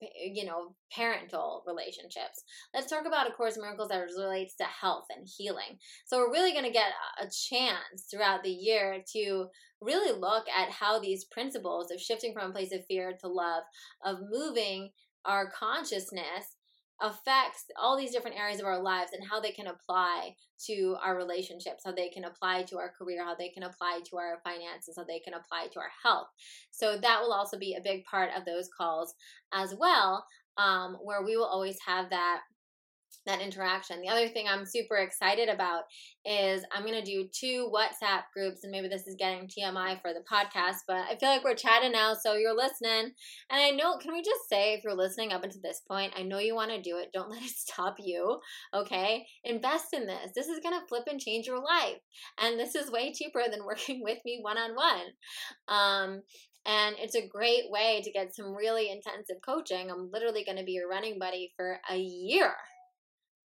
you 0.00 0.44
know, 0.44 0.74
parental 0.94 1.62
relationships. 1.66 2.44
Let's 2.74 2.90
talk 2.90 3.06
about 3.06 3.28
A 3.28 3.32
Course 3.32 3.56
in 3.56 3.62
Miracles 3.62 3.88
that 3.88 3.98
relates 4.16 4.54
to 4.56 4.64
health 4.64 5.06
and 5.14 5.26
healing. 5.26 5.78
So 6.06 6.18
we're 6.18 6.32
really 6.32 6.52
going 6.52 6.64
to 6.64 6.70
get 6.70 6.92
a 7.20 7.24
chance 7.24 8.06
throughout 8.10 8.42
the 8.42 8.50
year 8.50 9.02
to 9.14 9.46
really 9.80 10.18
look 10.18 10.46
at 10.48 10.70
how 10.70 10.98
these 10.98 11.24
principles 11.24 11.90
of 11.90 12.00
shifting 12.00 12.32
from 12.32 12.50
a 12.50 12.52
place 12.52 12.72
of 12.72 12.86
fear 12.86 13.14
to 13.20 13.28
love, 13.28 13.62
of 14.04 14.18
moving 14.30 14.90
our 15.24 15.50
consciousness 15.50 16.56
affects 17.00 17.64
all 17.80 17.96
these 17.96 18.12
different 18.12 18.36
areas 18.36 18.60
of 18.60 18.66
our 18.66 18.82
lives 18.82 19.12
and 19.12 19.26
how 19.28 19.40
they 19.40 19.52
can 19.52 19.68
apply 19.68 20.34
to 20.66 20.96
our 21.02 21.16
relationships, 21.16 21.82
how 21.84 21.92
they 21.92 22.08
can 22.08 22.24
apply 22.24 22.64
to 22.64 22.76
our 22.76 22.92
career, 22.98 23.24
how 23.24 23.34
they 23.34 23.48
can 23.50 23.62
apply 23.62 24.00
to 24.04 24.16
our 24.16 24.40
finances, 24.42 24.96
how 24.96 25.04
they 25.04 25.20
can 25.20 25.34
apply 25.34 25.68
to 25.72 25.78
our 25.78 25.90
health. 26.02 26.28
So 26.70 26.98
that 26.98 27.20
will 27.20 27.32
also 27.32 27.58
be 27.58 27.74
a 27.74 27.82
big 27.82 28.04
part 28.04 28.30
of 28.36 28.44
those 28.44 28.68
calls 28.76 29.14
as 29.52 29.74
well, 29.78 30.26
um, 30.56 30.98
where 31.02 31.22
we 31.22 31.36
will 31.36 31.46
always 31.46 31.78
have 31.86 32.10
that 32.10 32.40
that 33.28 33.40
interaction. 33.40 34.00
The 34.00 34.08
other 34.08 34.28
thing 34.28 34.46
I'm 34.48 34.66
super 34.66 34.96
excited 34.96 35.48
about 35.48 35.82
is 36.24 36.64
I'm 36.72 36.84
going 36.84 36.98
to 36.98 37.04
do 37.04 37.28
two 37.32 37.70
WhatsApp 37.72 38.22
groups, 38.34 38.64
and 38.64 38.72
maybe 38.72 38.88
this 38.88 39.06
is 39.06 39.16
getting 39.16 39.46
TMI 39.46 40.00
for 40.00 40.12
the 40.12 40.24
podcast, 40.30 40.78
but 40.88 40.96
I 40.96 41.16
feel 41.20 41.28
like 41.28 41.44
we're 41.44 41.54
chatting 41.54 41.92
now, 41.92 42.14
so 42.14 42.34
you're 42.34 42.56
listening. 42.56 43.12
And 43.50 43.60
I 43.60 43.70
know, 43.70 43.98
can 43.98 44.12
we 44.12 44.22
just 44.22 44.48
say, 44.48 44.74
if 44.74 44.82
you're 44.82 44.94
listening 44.94 45.32
up 45.32 45.44
until 45.44 45.60
this 45.62 45.82
point, 45.86 46.14
I 46.16 46.22
know 46.22 46.38
you 46.38 46.54
want 46.54 46.70
to 46.70 46.82
do 46.82 46.96
it. 46.96 47.10
Don't 47.12 47.30
let 47.30 47.42
it 47.42 47.50
stop 47.50 47.96
you, 47.98 48.40
okay? 48.74 49.26
Invest 49.44 49.92
in 49.92 50.06
this. 50.06 50.30
This 50.34 50.48
is 50.48 50.60
going 50.60 50.78
to 50.78 50.86
flip 50.88 51.04
and 51.08 51.20
change 51.20 51.46
your 51.46 51.62
life. 51.62 51.98
And 52.40 52.58
this 52.58 52.74
is 52.74 52.90
way 52.90 53.12
cheaper 53.12 53.42
than 53.50 53.64
working 53.66 54.02
with 54.02 54.18
me 54.24 54.40
one 54.42 54.58
on 54.58 54.74
one. 54.74 56.22
And 56.66 56.96
it's 56.98 57.14
a 57.14 57.26
great 57.26 57.70
way 57.70 58.02
to 58.04 58.10
get 58.10 58.34
some 58.34 58.54
really 58.54 58.90
intensive 58.90 59.36
coaching. 59.44 59.90
I'm 59.90 60.10
literally 60.12 60.44
going 60.44 60.58
to 60.58 60.64
be 60.64 60.72
your 60.72 60.88
running 60.88 61.18
buddy 61.18 61.52
for 61.56 61.78
a 61.90 61.96
year 61.96 62.52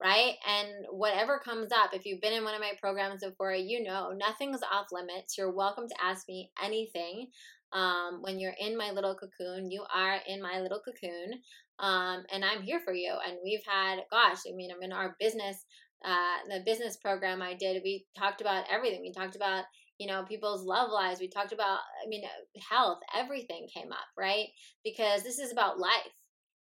right? 0.03 0.33
And 0.47 0.85
whatever 0.91 1.39
comes 1.39 1.71
up, 1.71 1.91
if 1.93 2.05
you've 2.05 2.21
been 2.21 2.33
in 2.33 2.43
one 2.43 2.53
of 2.53 2.59
my 2.59 2.73
programs 2.79 3.23
before, 3.23 3.53
you 3.53 3.81
know 3.81 4.11
nothing's 4.15 4.61
off 4.71 4.87
limits. 4.91 5.37
You're 5.37 5.53
welcome 5.53 5.87
to 5.87 5.95
ask 6.03 6.27
me 6.27 6.51
anything. 6.61 7.27
Um, 7.71 8.19
when 8.21 8.39
you're 8.39 8.53
in 8.59 8.77
my 8.77 8.91
little 8.91 9.15
cocoon, 9.15 9.71
you 9.71 9.83
are 9.95 10.17
in 10.27 10.41
my 10.41 10.59
little 10.59 10.81
cocoon, 10.85 11.39
um, 11.79 12.23
and 12.31 12.45
I'm 12.45 12.61
here 12.61 12.81
for 12.85 12.93
you. 12.93 13.15
And 13.25 13.37
we've 13.43 13.63
had, 13.65 14.01
gosh, 14.11 14.39
I 14.47 14.53
mean, 14.53 14.69
I'm 14.71 14.83
in 14.83 14.91
our 14.91 15.15
business, 15.19 15.65
uh, 16.05 16.37
the 16.49 16.61
business 16.63 16.97
program 16.97 17.41
I 17.41 17.55
did. 17.55 17.81
We 17.83 18.05
talked 18.15 18.41
about 18.41 18.65
everything. 18.69 19.01
We 19.01 19.11
talked 19.11 19.35
about 19.35 19.63
you 19.99 20.07
know 20.07 20.23
people's 20.23 20.65
love 20.65 20.89
lives 20.91 21.19
we 21.19 21.29
talked 21.29 21.53
about 21.53 21.77
i 22.03 22.09
mean 22.09 22.23
health 22.67 22.97
everything 23.15 23.67
came 23.71 23.91
up 23.91 24.07
right 24.17 24.47
because 24.83 25.21
this 25.21 25.37
is 25.37 25.51
about 25.51 25.79
life 25.79 26.09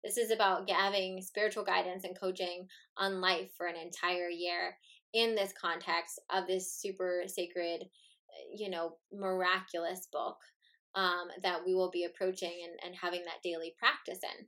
this 0.05 0.17
is 0.17 0.31
about 0.31 0.69
having 0.71 1.21
spiritual 1.23 1.65
guidance 1.65 2.05
and 2.05 2.19
coaching 2.19 2.67
on 2.97 3.21
life 3.21 3.51
for 3.57 3.67
an 3.67 3.77
entire 3.77 4.29
year 4.29 4.77
in 5.13 5.35
this 5.35 5.53
context 5.61 6.21
of 6.31 6.47
this 6.47 6.73
super 6.73 7.23
sacred, 7.27 7.85
you 8.55 8.71
know, 8.71 8.97
miraculous 9.13 10.09
book 10.13 10.37
um, 10.95 11.29
that 11.43 11.61
we 11.65 11.75
will 11.75 11.91
be 11.91 12.05
approaching 12.05 12.53
and, 12.65 12.79
and 12.85 12.95
having 13.01 13.23
that 13.25 13.43
daily 13.45 13.75
practice 13.79 14.21
in. 14.23 14.47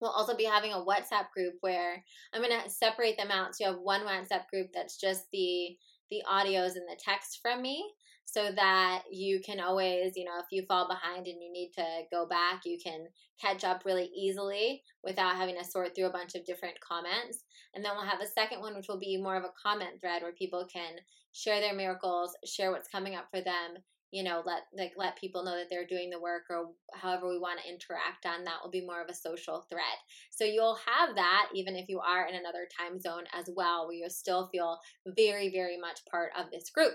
We'll 0.00 0.10
also 0.10 0.36
be 0.36 0.44
having 0.44 0.72
a 0.72 0.76
WhatsApp 0.84 1.30
group 1.32 1.54
where 1.60 2.04
I'm 2.32 2.42
going 2.42 2.60
to 2.62 2.68
separate 2.68 3.16
them 3.16 3.30
out. 3.30 3.54
So 3.54 3.64
you 3.64 3.70
have 3.70 3.80
one 3.80 4.02
WhatsApp 4.02 4.48
group 4.50 4.68
that's 4.74 4.98
just 4.98 5.24
the 5.32 5.76
the 6.10 6.22
audios 6.30 6.76
and 6.76 6.86
the 6.86 7.00
text 7.02 7.40
from 7.40 7.62
me 7.62 7.82
so 8.24 8.50
that 8.54 9.02
you 9.10 9.40
can 9.40 9.60
always, 9.60 10.12
you 10.16 10.24
know, 10.24 10.38
if 10.38 10.46
you 10.50 10.64
fall 10.66 10.88
behind 10.88 11.26
and 11.26 11.42
you 11.42 11.52
need 11.52 11.70
to 11.76 11.84
go 12.10 12.26
back, 12.26 12.62
you 12.64 12.78
can 12.82 13.06
catch 13.40 13.64
up 13.64 13.82
really 13.84 14.10
easily 14.16 14.82
without 15.02 15.36
having 15.36 15.56
to 15.56 15.64
sort 15.64 15.94
through 15.94 16.06
a 16.06 16.12
bunch 16.12 16.34
of 16.34 16.44
different 16.44 16.74
comments. 16.80 17.44
And 17.74 17.84
then 17.84 17.92
we'll 17.94 18.06
have 18.06 18.20
a 18.20 18.26
second 18.26 18.60
one, 18.60 18.74
which 18.74 18.88
will 18.88 18.98
be 18.98 19.16
more 19.16 19.36
of 19.36 19.44
a 19.44 19.52
comment 19.62 20.00
thread 20.00 20.22
where 20.22 20.32
people 20.32 20.66
can 20.72 20.94
share 21.32 21.60
their 21.60 21.74
miracles, 21.74 22.36
share 22.44 22.70
what's 22.70 22.88
coming 22.88 23.14
up 23.14 23.26
for 23.30 23.40
them, 23.40 23.82
you 24.14 24.22
know, 24.22 24.42
let 24.46 24.62
like 24.78 24.92
let 24.96 25.18
people 25.18 25.44
know 25.44 25.56
that 25.56 25.66
they're 25.68 25.86
doing 25.86 26.08
the 26.08 26.20
work 26.20 26.44
or 26.48 26.68
however 26.94 27.28
we 27.28 27.36
want 27.36 27.58
to 27.60 27.68
interact 27.68 28.24
on 28.24 28.44
that 28.44 28.58
will 28.62 28.70
be 28.70 28.86
more 28.86 29.02
of 29.02 29.08
a 29.08 29.14
social 29.14 29.66
thread. 29.68 29.98
So 30.30 30.44
you'll 30.44 30.78
have 30.86 31.16
that 31.16 31.48
even 31.52 31.74
if 31.74 31.88
you 31.88 31.98
are 31.98 32.28
in 32.28 32.36
another 32.36 32.68
time 32.78 33.00
zone 33.00 33.24
as 33.36 33.50
well, 33.56 33.88
where 33.88 33.96
you'll 33.96 34.10
still 34.10 34.46
feel 34.52 34.78
very, 35.04 35.50
very 35.50 35.76
much 35.76 35.98
part 36.08 36.30
of 36.38 36.52
this 36.52 36.70
group. 36.70 36.94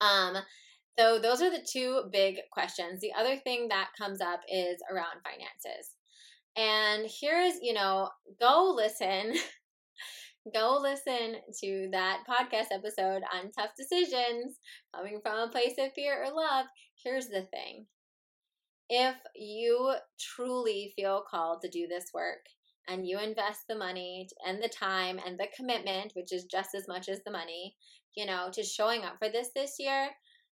Um, 0.00 0.36
so 0.98 1.18
those 1.18 1.40
are 1.40 1.50
the 1.50 1.66
two 1.70 2.04
big 2.12 2.36
questions. 2.52 3.00
The 3.00 3.12
other 3.18 3.36
thing 3.36 3.68
that 3.68 3.90
comes 3.96 4.20
up 4.20 4.40
is 4.52 4.76
around 4.90 5.22
finances. 5.24 5.96
And 6.56 7.08
here's, 7.20 7.54
you 7.62 7.72
know, 7.72 8.10
go 8.38 8.72
listen. 8.76 9.34
go 10.54 10.78
listen 10.82 11.36
to 11.60 11.88
that 11.92 12.24
podcast 12.28 12.74
episode 12.74 13.22
on 13.32 13.52
tough 13.52 13.70
decisions 13.78 14.58
coming 14.94 15.20
from 15.22 15.38
a 15.38 15.52
place 15.52 15.74
of 15.78 15.92
fear 15.94 16.24
or 16.24 16.34
love. 16.34 16.66
Here's 17.02 17.28
the 17.28 17.42
thing 17.52 17.86
if 18.88 19.16
you 19.34 19.94
truly 20.20 20.92
feel 20.94 21.24
called 21.30 21.62
to 21.62 21.70
do 21.70 21.86
this 21.88 22.06
work 22.12 22.44
and 22.88 23.06
you 23.06 23.18
invest 23.18 23.60
the 23.68 23.74
money 23.74 24.28
and 24.46 24.62
the 24.62 24.68
time 24.68 25.18
and 25.24 25.38
the 25.38 25.46
commitment, 25.56 26.12
which 26.14 26.32
is 26.32 26.44
just 26.44 26.74
as 26.74 26.86
much 26.88 27.08
as 27.08 27.20
the 27.24 27.30
money, 27.30 27.74
you 28.14 28.26
know, 28.26 28.48
to 28.52 28.62
showing 28.62 29.02
up 29.04 29.18
for 29.18 29.28
this 29.28 29.48
this 29.54 29.76
year, 29.78 30.08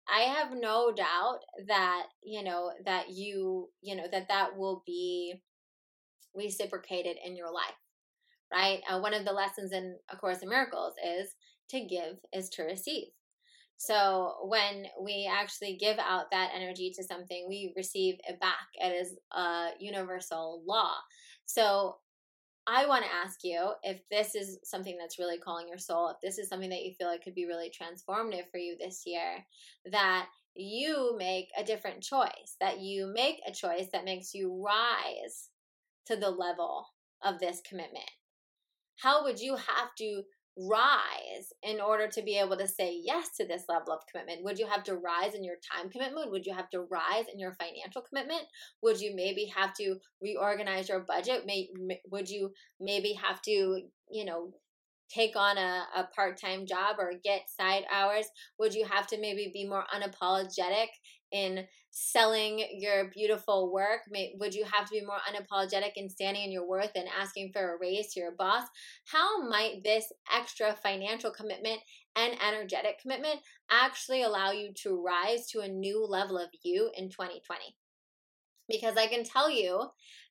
I 0.08 0.22
have 0.22 0.52
no 0.54 0.92
doubt 0.92 1.39
that, 1.68 2.04
you 2.24 2.44
know, 2.44 2.72
that 2.86 3.10
you, 3.10 3.70
you 3.82 3.96
know, 3.96 4.06
that 4.12 4.28
that 4.28 4.58
will 4.58 4.84
be 4.86 5.36
reciprocated 6.36 7.18
in 7.24 7.36
your 7.36 7.52
life, 7.54 7.80
right? 8.52 8.82
Uh, 8.89 9.00
one 9.00 9.13
of 9.13 9.26
the 9.26 9.32
lessons 9.32 9.72
in 9.72 9.98
A 10.10 10.18
Course 10.18 10.39
in 10.42 10.50
Miracles 10.50 10.94
is 11.06 11.34
to 11.70 11.86
give 11.86 12.18
is 12.34 12.50
to 12.50 12.63
receive. 12.63 13.08
So 13.78 14.36
when 14.46 14.86
we 15.02 15.30
actually 15.32 15.78
give 15.78 15.98
out 16.00 16.32
that 16.32 16.52
energy 16.56 16.92
to 16.96 17.04
something, 17.04 17.46
we 17.50 17.74
receive 17.76 18.16
it 18.28 18.39
back. 18.39 18.68
It 18.76 18.94
is 18.94 19.16
a 19.32 19.70
universal 19.80 20.63
law. 20.66 20.94
So 21.46 21.98
I 22.65 22.86
want 22.86 23.04
to 23.04 23.13
ask 23.13 23.39
you 23.43 23.73
if 23.84 23.99
this 24.10 24.36
is 24.36 24.58
something 24.63 24.97
that's 24.97 25.19
really 25.19 25.38
calling 25.38 25.67
your 25.67 25.78
soul, 25.78 26.10
if 26.10 26.17
this 26.21 26.38
is 26.38 26.47
something 26.47 26.69
that 26.69 26.84
you 26.84 26.93
feel 26.93 27.08
like 27.08 27.23
could 27.23 27.36
be 27.36 27.45
really 27.45 27.69
transformative 27.69 28.49
for 28.52 28.58
you 28.58 28.78
this 28.80 29.04
year, 29.06 29.45
that 29.91 30.28
you 30.56 31.15
make 31.17 31.49
a 31.58 31.63
different 31.63 32.02
choice, 32.02 32.56
that 32.62 32.80
you 32.80 33.08
make 33.08 33.41
a 33.45 33.52
choice 33.52 33.88
that 33.91 34.06
makes 34.06 34.34
you 34.34 34.63
rise 34.65 35.49
to 36.06 36.15
the 36.15 36.30
level 36.30 36.86
of 37.21 37.39
this 37.39 37.62
commitment. 37.67 38.10
How 38.97 39.23
would 39.23 39.39
you 39.39 39.56
have 39.56 39.93
to 39.97 40.23
rise 40.58 41.52
in 41.63 41.82
order 41.82 42.08
to 42.08 42.22
be 42.22 42.38
able 42.38 42.58
to 42.58 42.68
say 42.68 43.00
yes 43.04 43.30
to 43.38 43.46
this 43.46 43.63
level 43.68 43.94
of 43.94 44.02
commitment? 44.12 44.44
Would 44.44 44.60
you 44.60 44.68
have 44.68 44.84
to 44.84 44.96
rise 44.96 45.34
in 45.34 45.44
your 45.44 45.56
time 45.72 45.89
commitment? 45.89 46.32
Would 46.32 46.46
you 46.46 46.54
have 46.54 46.70
to 46.72 46.82
rise 46.82 47.26
in 47.32 47.39
your 47.39 47.54
financial 47.54 48.02
commitment? 48.02 48.44
Would 48.82 49.02
you 49.02 49.16
maybe 49.16 49.52
have 49.56 49.74
to 49.76 49.96
reorganize 50.22 50.89
your 50.89 51.02
budget? 51.02 51.46
May, 51.46 51.70
would 52.12 52.30
you 52.30 52.52
maybe 52.80 53.13
have 53.13 53.42
to, 53.44 53.82
you 54.12 54.26
know, 54.26 54.54
take 55.10 55.36
on 55.36 55.58
a, 55.58 55.86
a 55.96 56.08
part-time 56.16 56.66
job 56.66 56.96
or 56.98 57.13
get 57.24 57.42
side 57.50 57.84
hours 57.92 58.26
would 58.58 58.74
you 58.74 58.86
have 58.86 59.06
to 59.06 59.20
maybe 59.20 59.52
be 59.54 59.68
more 59.68 59.84
unapologetic 59.94 60.88
in 61.34 61.65
selling 61.91 62.65
your 62.72 63.10
beautiful 63.10 63.72
work 63.72 64.02
May, 64.10 64.36
would 64.39 64.56
you 64.56 64.63
have 64.63 64.86
to 64.86 64.91
be 64.91 65.06
more 65.06 65.17
unapologetic 65.30 65.91
in 65.98 66.10
standing 66.10 66.43
in 66.43 66.52
your 66.52 66.67
worth 66.67 66.91
and 66.96 67.08
asking 67.19 67.52
for 67.52 67.74
a 67.74 67.78
raise 67.80 68.13
to 68.13 68.22
your 68.22 68.32
boss 68.32 68.63
how 69.06 69.41
might 69.48 69.84
this 69.84 70.06
extra 70.34 70.76
financial 70.82 71.32
commitment 71.32 71.80
and 72.15 72.36
energetic 72.48 73.00
commitment 73.02 73.39
actually 73.69 74.24
allow 74.24 74.52
you 74.52 74.72
to 74.76 75.04
rise 75.04 75.48
to 75.48 75.60
a 75.60 75.67
new 75.67 76.06
level 76.06 76.38
of 76.38 76.50
you 76.63 76.89
in 76.96 77.10
2020 77.10 77.76
because 78.69 78.96
i 78.96 79.08
can 79.08 79.24
tell 79.24 79.50
you 79.50 79.84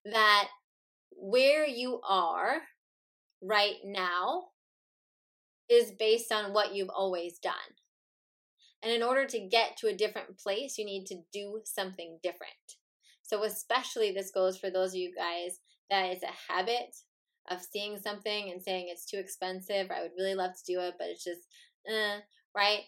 that 0.05 0.49
where 1.11 1.67
you 1.67 2.01
are 2.09 2.63
right 3.43 3.77
now 3.85 4.45
is 5.69 5.91
based 5.93 6.31
on 6.33 6.53
what 6.53 6.75
you've 6.75 6.91
always 6.91 7.39
done. 7.39 7.55
And 8.83 8.93
in 8.93 9.03
order 9.03 9.27
to 9.27 9.49
get 9.49 9.77
to 9.79 9.89
a 9.89 9.97
different 9.97 10.39
place, 10.39 10.77
you 10.77 10.85
need 10.85 11.07
to 11.07 11.23
do 11.33 11.61
something 11.65 12.19
different. 12.23 12.53
So, 13.23 13.45
especially 13.45 14.13
this 14.13 14.31
goes 14.31 14.59
for 14.59 14.71
those 14.71 14.91
of 14.91 14.97
you 14.97 15.15
guys 15.15 15.61
that 15.91 16.11
is 16.11 16.23
a 16.23 16.53
habit 16.53 16.97
of 17.51 17.61
seeing 17.63 17.99
something 17.99 18.51
and 18.51 18.63
saying 18.63 18.89
it's 18.89 19.07
too 19.07 19.19
expensive, 19.19 19.91
or 19.91 19.95
I 19.95 20.03
would 20.03 20.13
really 20.19 20.35
love 20.35 20.53
to 20.53 20.73
do 20.73 20.81
it, 20.81 20.95
but 20.99 21.09
it's 21.09 21.25
just, 21.25 21.41
eh, 21.89 22.19
right? 22.57 22.83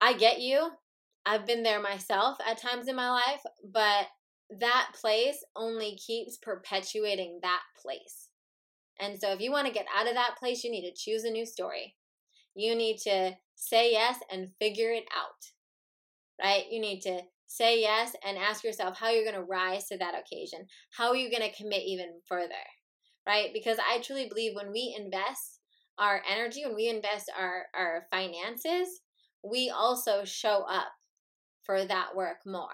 I 0.00 0.14
get 0.14 0.40
you. 0.40 0.70
I've 1.26 1.46
been 1.46 1.62
there 1.62 1.80
myself 1.80 2.38
at 2.46 2.58
times 2.58 2.88
in 2.88 2.96
my 2.96 3.10
life, 3.10 3.42
but 3.62 4.06
that 4.58 4.88
place 5.00 5.44
only 5.54 5.96
keeps 5.96 6.38
perpetuating 6.38 7.40
that 7.42 7.62
place. 7.80 8.28
And 8.98 9.18
so 9.18 9.32
if 9.32 9.40
you 9.40 9.50
want 9.50 9.66
to 9.66 9.72
get 9.72 9.86
out 9.96 10.08
of 10.08 10.14
that 10.14 10.36
place, 10.38 10.64
you 10.64 10.70
need 10.70 10.90
to 10.90 10.96
choose 10.96 11.24
a 11.24 11.30
new 11.30 11.46
story. 11.46 11.96
You 12.54 12.74
need 12.74 12.98
to 12.98 13.32
say 13.54 13.92
yes 13.92 14.18
and 14.30 14.50
figure 14.58 14.90
it 14.90 15.04
out. 15.16 15.50
Right? 16.42 16.64
You 16.70 16.80
need 16.80 17.00
to 17.02 17.20
say 17.46 17.80
yes 17.80 18.14
and 18.26 18.38
ask 18.38 18.64
yourself 18.64 18.98
how 18.98 19.10
you're 19.10 19.24
going 19.24 19.34
to 19.34 19.42
rise 19.42 19.88
to 19.88 19.98
that 19.98 20.14
occasion. 20.14 20.66
How 20.96 21.08
are 21.08 21.16
you 21.16 21.30
going 21.30 21.48
to 21.48 21.56
commit 21.56 21.82
even 21.82 22.20
further? 22.26 22.54
Right? 23.26 23.50
Because 23.52 23.78
I 23.78 24.00
truly 24.00 24.28
believe 24.28 24.54
when 24.54 24.72
we 24.72 24.96
invest 24.98 25.60
our 25.98 26.22
energy, 26.30 26.62
when 26.64 26.74
we 26.74 26.88
invest 26.88 27.30
our, 27.38 27.64
our 27.74 28.06
finances, 28.10 29.00
we 29.42 29.70
also 29.70 30.24
show 30.24 30.64
up 30.68 30.88
for 31.62 31.84
that 31.84 32.16
work 32.16 32.38
more. 32.46 32.68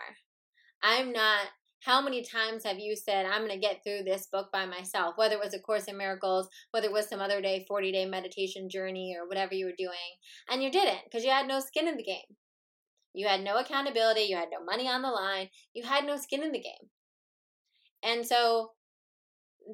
I'm 0.83 1.13
not 1.13 1.47
how 1.81 2.01
many 2.01 2.23
times 2.25 2.65
have 2.65 2.79
you 2.79 2.97
said, 2.97 3.27
I'm 3.27 3.47
going 3.47 3.53
to 3.53 3.59
get 3.59 3.83
through 3.83 4.03
this 4.05 4.27
book 4.33 4.49
by 4.53 4.67
myself? 4.67 5.15
Whether 5.17 5.35
it 5.35 5.45
was 5.45 5.55
A 5.55 5.61
Course 5.61 5.85
in 5.85 5.97
Miracles, 5.97 6.49
whether 6.71 6.87
it 6.87 6.93
was 6.93 7.09
some 7.09 7.21
other 7.21 7.41
day, 7.41 7.65
40 7.69 7.93
day 7.93 8.07
meditation 8.07 8.69
journey, 8.69 9.17
or 9.19 9.29
whatever 9.29 9.55
you 9.55 9.67
were 9.67 9.73
doing, 9.77 9.93
and 10.51 10.63
you 10.63 10.71
didn't 10.71 11.05
because 11.05 11.25
you 11.25 11.31
had 11.31 11.47
no 11.47 11.61
skin 11.61 11.87
in 11.87 11.97
the 11.97 12.03
game. 12.03 12.37
You 13.15 13.29
had 13.29 13.43
no 13.43 13.57
accountability, 13.57 14.23
you 14.23 14.37
had 14.37 14.49
no 14.51 14.65
money 14.65 14.89
on 14.89 15.03
the 15.03 15.09
line, 15.09 15.49
you 15.75 15.85
had 15.85 16.05
no 16.05 16.17
skin 16.17 16.43
in 16.43 16.53
the 16.53 16.61
game. 16.61 16.91
And 18.03 18.27
so 18.27 18.73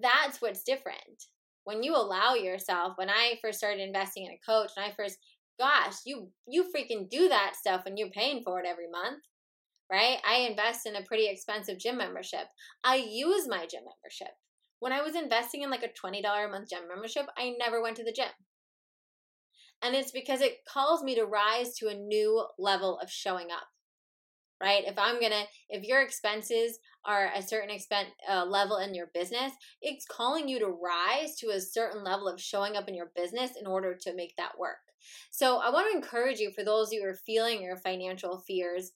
that's 0.00 0.40
what's 0.40 0.62
different. 0.62 1.24
When 1.64 1.82
you 1.82 1.94
allow 1.94 2.34
yourself, 2.34 2.92
when 2.96 3.10
I 3.10 3.38
first 3.42 3.58
started 3.58 3.80
investing 3.80 4.26
in 4.26 4.32
a 4.32 4.40
coach, 4.46 4.70
and 4.76 4.84
I 4.86 4.94
first, 4.96 5.18
gosh, 5.58 5.94
you 6.04 6.28
you 6.48 6.64
freaking 6.74 7.08
do 7.08 7.28
that 7.28 7.54
stuff 7.56 7.82
and 7.86 7.98
you're 7.98 8.10
paying 8.10 8.42
for 8.44 8.60
it 8.60 8.66
every 8.68 8.88
month 8.90 9.22
right? 9.92 10.16
I 10.26 10.48
invest 10.48 10.87
in 10.87 10.96
a 10.96 11.02
pretty 11.02 11.28
expensive 11.28 11.78
gym 11.78 11.98
membership. 11.98 12.46
I 12.83 12.96
use 12.96 13.46
my 13.46 13.66
gym 13.66 13.83
membership. 13.85 14.35
When 14.81 14.92
I 14.92 15.02
was 15.02 15.14
investing 15.14 15.62
in 15.62 15.70
like 15.70 15.85
a 15.85 15.88
$20 15.88 16.22
a 16.24 16.48
month 16.48 16.70
gym 16.70 16.88
membership, 16.88 17.26
I 17.37 17.55
never 17.59 17.83
went 17.83 17.98
to 17.98 18.05
the 18.05 18.12
gym. 18.12 18.31
And 19.83 19.94
it's 19.94 20.11
because 20.11 20.40
it 20.40 20.64
calls 20.66 21.02
me 21.02 21.14
to 21.16 21.26
rise 21.26 21.76
to 21.76 21.88
a 21.88 21.94
new 21.94 22.46
level 22.59 22.98
of 23.00 23.11
showing 23.11 23.48
up. 23.52 23.66
Right? 24.62 24.85
If 24.87 24.96
I'm 24.96 25.20
to 25.20 25.42
if 25.68 25.83
your 25.83 26.02
expenses 26.02 26.78
are 27.05 27.31
a 27.35 27.42
certain 27.42 27.70
expense 27.70 28.11
uh, 28.31 28.44
level 28.44 28.76
in 28.76 28.94
your 28.94 29.11
business, 29.12 29.52
it's 29.83 30.07
calling 30.07 30.48
you 30.48 30.61
to 30.61 30.66
rise 30.68 31.37
to 31.38 31.48
a 31.48 31.61
certain 31.61 32.05
level 32.05 32.28
of 32.28 32.40
showing 32.40 32.76
up 32.76 32.88
in 32.88 32.94
your 32.94 33.11
business 33.16 33.50
in 33.61 33.66
order 33.66 33.98
to 34.02 34.14
make 34.14 34.35
that 34.37 34.57
work. 34.57 34.78
So 35.33 35.59
I 35.59 35.70
want 35.70 35.90
to 35.90 35.96
encourage 35.96 36.38
you 36.38 36.52
for 36.52 36.62
those 36.62 36.92
who 36.92 37.05
are 37.05 37.14
feeling 37.26 37.61
your 37.61 37.76
financial 37.76 38.38
fears 38.46 38.92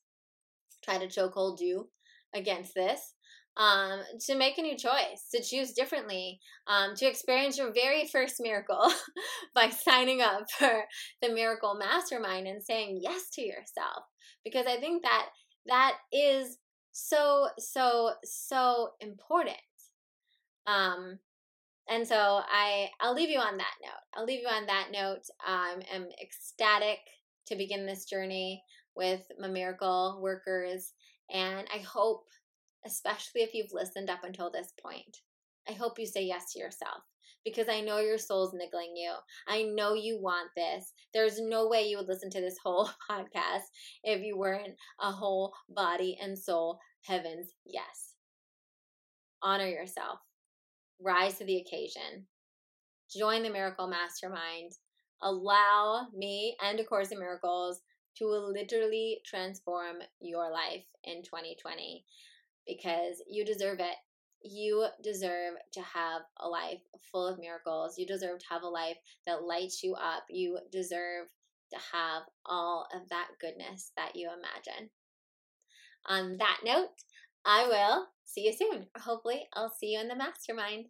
try 0.86 0.98
to 0.98 1.06
chokehold 1.06 1.60
you 1.60 1.88
against 2.34 2.74
this 2.74 3.14
um, 3.56 4.00
to 4.26 4.36
make 4.36 4.58
a 4.58 4.62
new 4.62 4.76
choice, 4.76 5.28
to 5.34 5.42
choose 5.42 5.72
differently, 5.72 6.40
um, 6.66 6.94
to 6.96 7.06
experience 7.06 7.56
your 7.56 7.72
very 7.72 8.06
first 8.06 8.36
miracle 8.38 8.92
by 9.54 9.70
signing 9.70 10.20
up 10.20 10.50
for 10.58 10.84
the 11.22 11.30
Miracle 11.30 11.74
Mastermind 11.74 12.46
and 12.46 12.62
saying 12.62 13.00
yes 13.02 13.30
to 13.34 13.42
yourself. 13.42 14.04
Because 14.44 14.66
I 14.66 14.78
think 14.78 15.02
that 15.02 15.26
that 15.66 15.94
is 16.12 16.58
so, 16.92 17.48
so, 17.58 18.12
so 18.24 18.90
important. 19.00 19.56
Um, 20.66 21.18
and 21.88 22.06
so 22.06 22.16
I, 22.16 22.88
I'll 23.00 23.14
leave 23.14 23.30
you 23.30 23.38
on 23.38 23.56
that 23.56 23.74
note. 23.82 24.02
I'll 24.14 24.24
leave 24.24 24.40
you 24.40 24.48
on 24.48 24.66
that 24.66 24.88
note. 24.92 25.22
Um, 25.46 25.80
I'm 25.94 26.06
ecstatic 26.22 26.98
to 27.46 27.56
begin 27.56 27.86
this 27.86 28.04
journey 28.04 28.62
with 28.96 29.22
my 29.38 29.48
miracle 29.48 30.18
workers. 30.20 30.92
And 31.32 31.66
I 31.74 31.78
hope, 31.78 32.26
especially 32.84 33.42
if 33.42 33.54
you've 33.54 33.72
listened 33.72 34.10
up 34.10 34.24
until 34.24 34.50
this 34.50 34.72
point, 34.80 35.18
I 35.68 35.72
hope 35.72 35.98
you 35.98 36.06
say 36.06 36.22
yes 36.22 36.52
to 36.52 36.58
yourself 36.58 37.02
because 37.44 37.68
I 37.68 37.80
know 37.80 38.00
your 38.00 38.18
soul's 38.18 38.54
niggling 38.54 38.96
you. 38.96 39.12
I 39.46 39.62
know 39.62 39.94
you 39.94 40.20
want 40.20 40.50
this. 40.56 40.92
There's 41.14 41.40
no 41.40 41.68
way 41.68 41.88
you 41.88 41.96
would 41.96 42.08
listen 42.08 42.30
to 42.30 42.40
this 42.40 42.58
whole 42.62 42.90
podcast 43.10 43.62
if 44.02 44.22
you 44.22 44.36
weren't 44.36 44.74
a 45.00 45.12
whole 45.12 45.54
body 45.68 46.18
and 46.20 46.36
soul 46.36 46.80
heavens 47.02 47.52
yes. 47.64 48.14
Honor 49.42 49.68
yourself. 49.68 50.18
Rise 51.00 51.38
to 51.38 51.44
the 51.44 51.58
occasion. 51.58 52.26
Join 53.16 53.42
the 53.42 53.50
Miracle 53.50 53.86
Mastermind. 53.86 54.72
Allow 55.22 56.08
me 56.14 56.56
and 56.62 56.80
A 56.80 56.84
Course 56.84 57.10
in 57.10 57.18
Miracles 57.20 57.80
to 58.18 58.26
literally 58.26 59.20
transform 59.24 59.96
your 60.20 60.50
life 60.50 60.84
in 61.04 61.22
2020 61.22 62.04
because 62.66 63.22
you 63.28 63.44
deserve 63.44 63.80
it. 63.80 63.96
You 64.42 64.86
deserve 65.02 65.54
to 65.72 65.80
have 65.80 66.22
a 66.38 66.48
life 66.48 66.80
full 67.10 67.26
of 67.26 67.38
miracles. 67.38 67.98
You 67.98 68.06
deserve 68.06 68.38
to 68.40 68.46
have 68.50 68.62
a 68.62 68.68
life 68.68 68.96
that 69.26 69.42
lights 69.42 69.82
you 69.82 69.94
up. 69.94 70.24
You 70.28 70.58
deserve 70.70 71.26
to 71.72 71.78
have 71.92 72.22
all 72.44 72.86
of 72.94 73.08
that 73.08 73.28
goodness 73.40 73.92
that 73.96 74.14
you 74.14 74.28
imagine. 74.28 74.90
On 76.08 76.36
that 76.38 76.58
note, 76.64 76.90
I 77.44 77.66
will 77.66 78.06
see 78.24 78.46
you 78.46 78.52
soon. 78.52 78.86
Hopefully, 78.96 79.48
I'll 79.54 79.72
see 79.72 79.94
you 79.94 80.00
in 80.00 80.08
the 80.08 80.16
mastermind. 80.16 80.86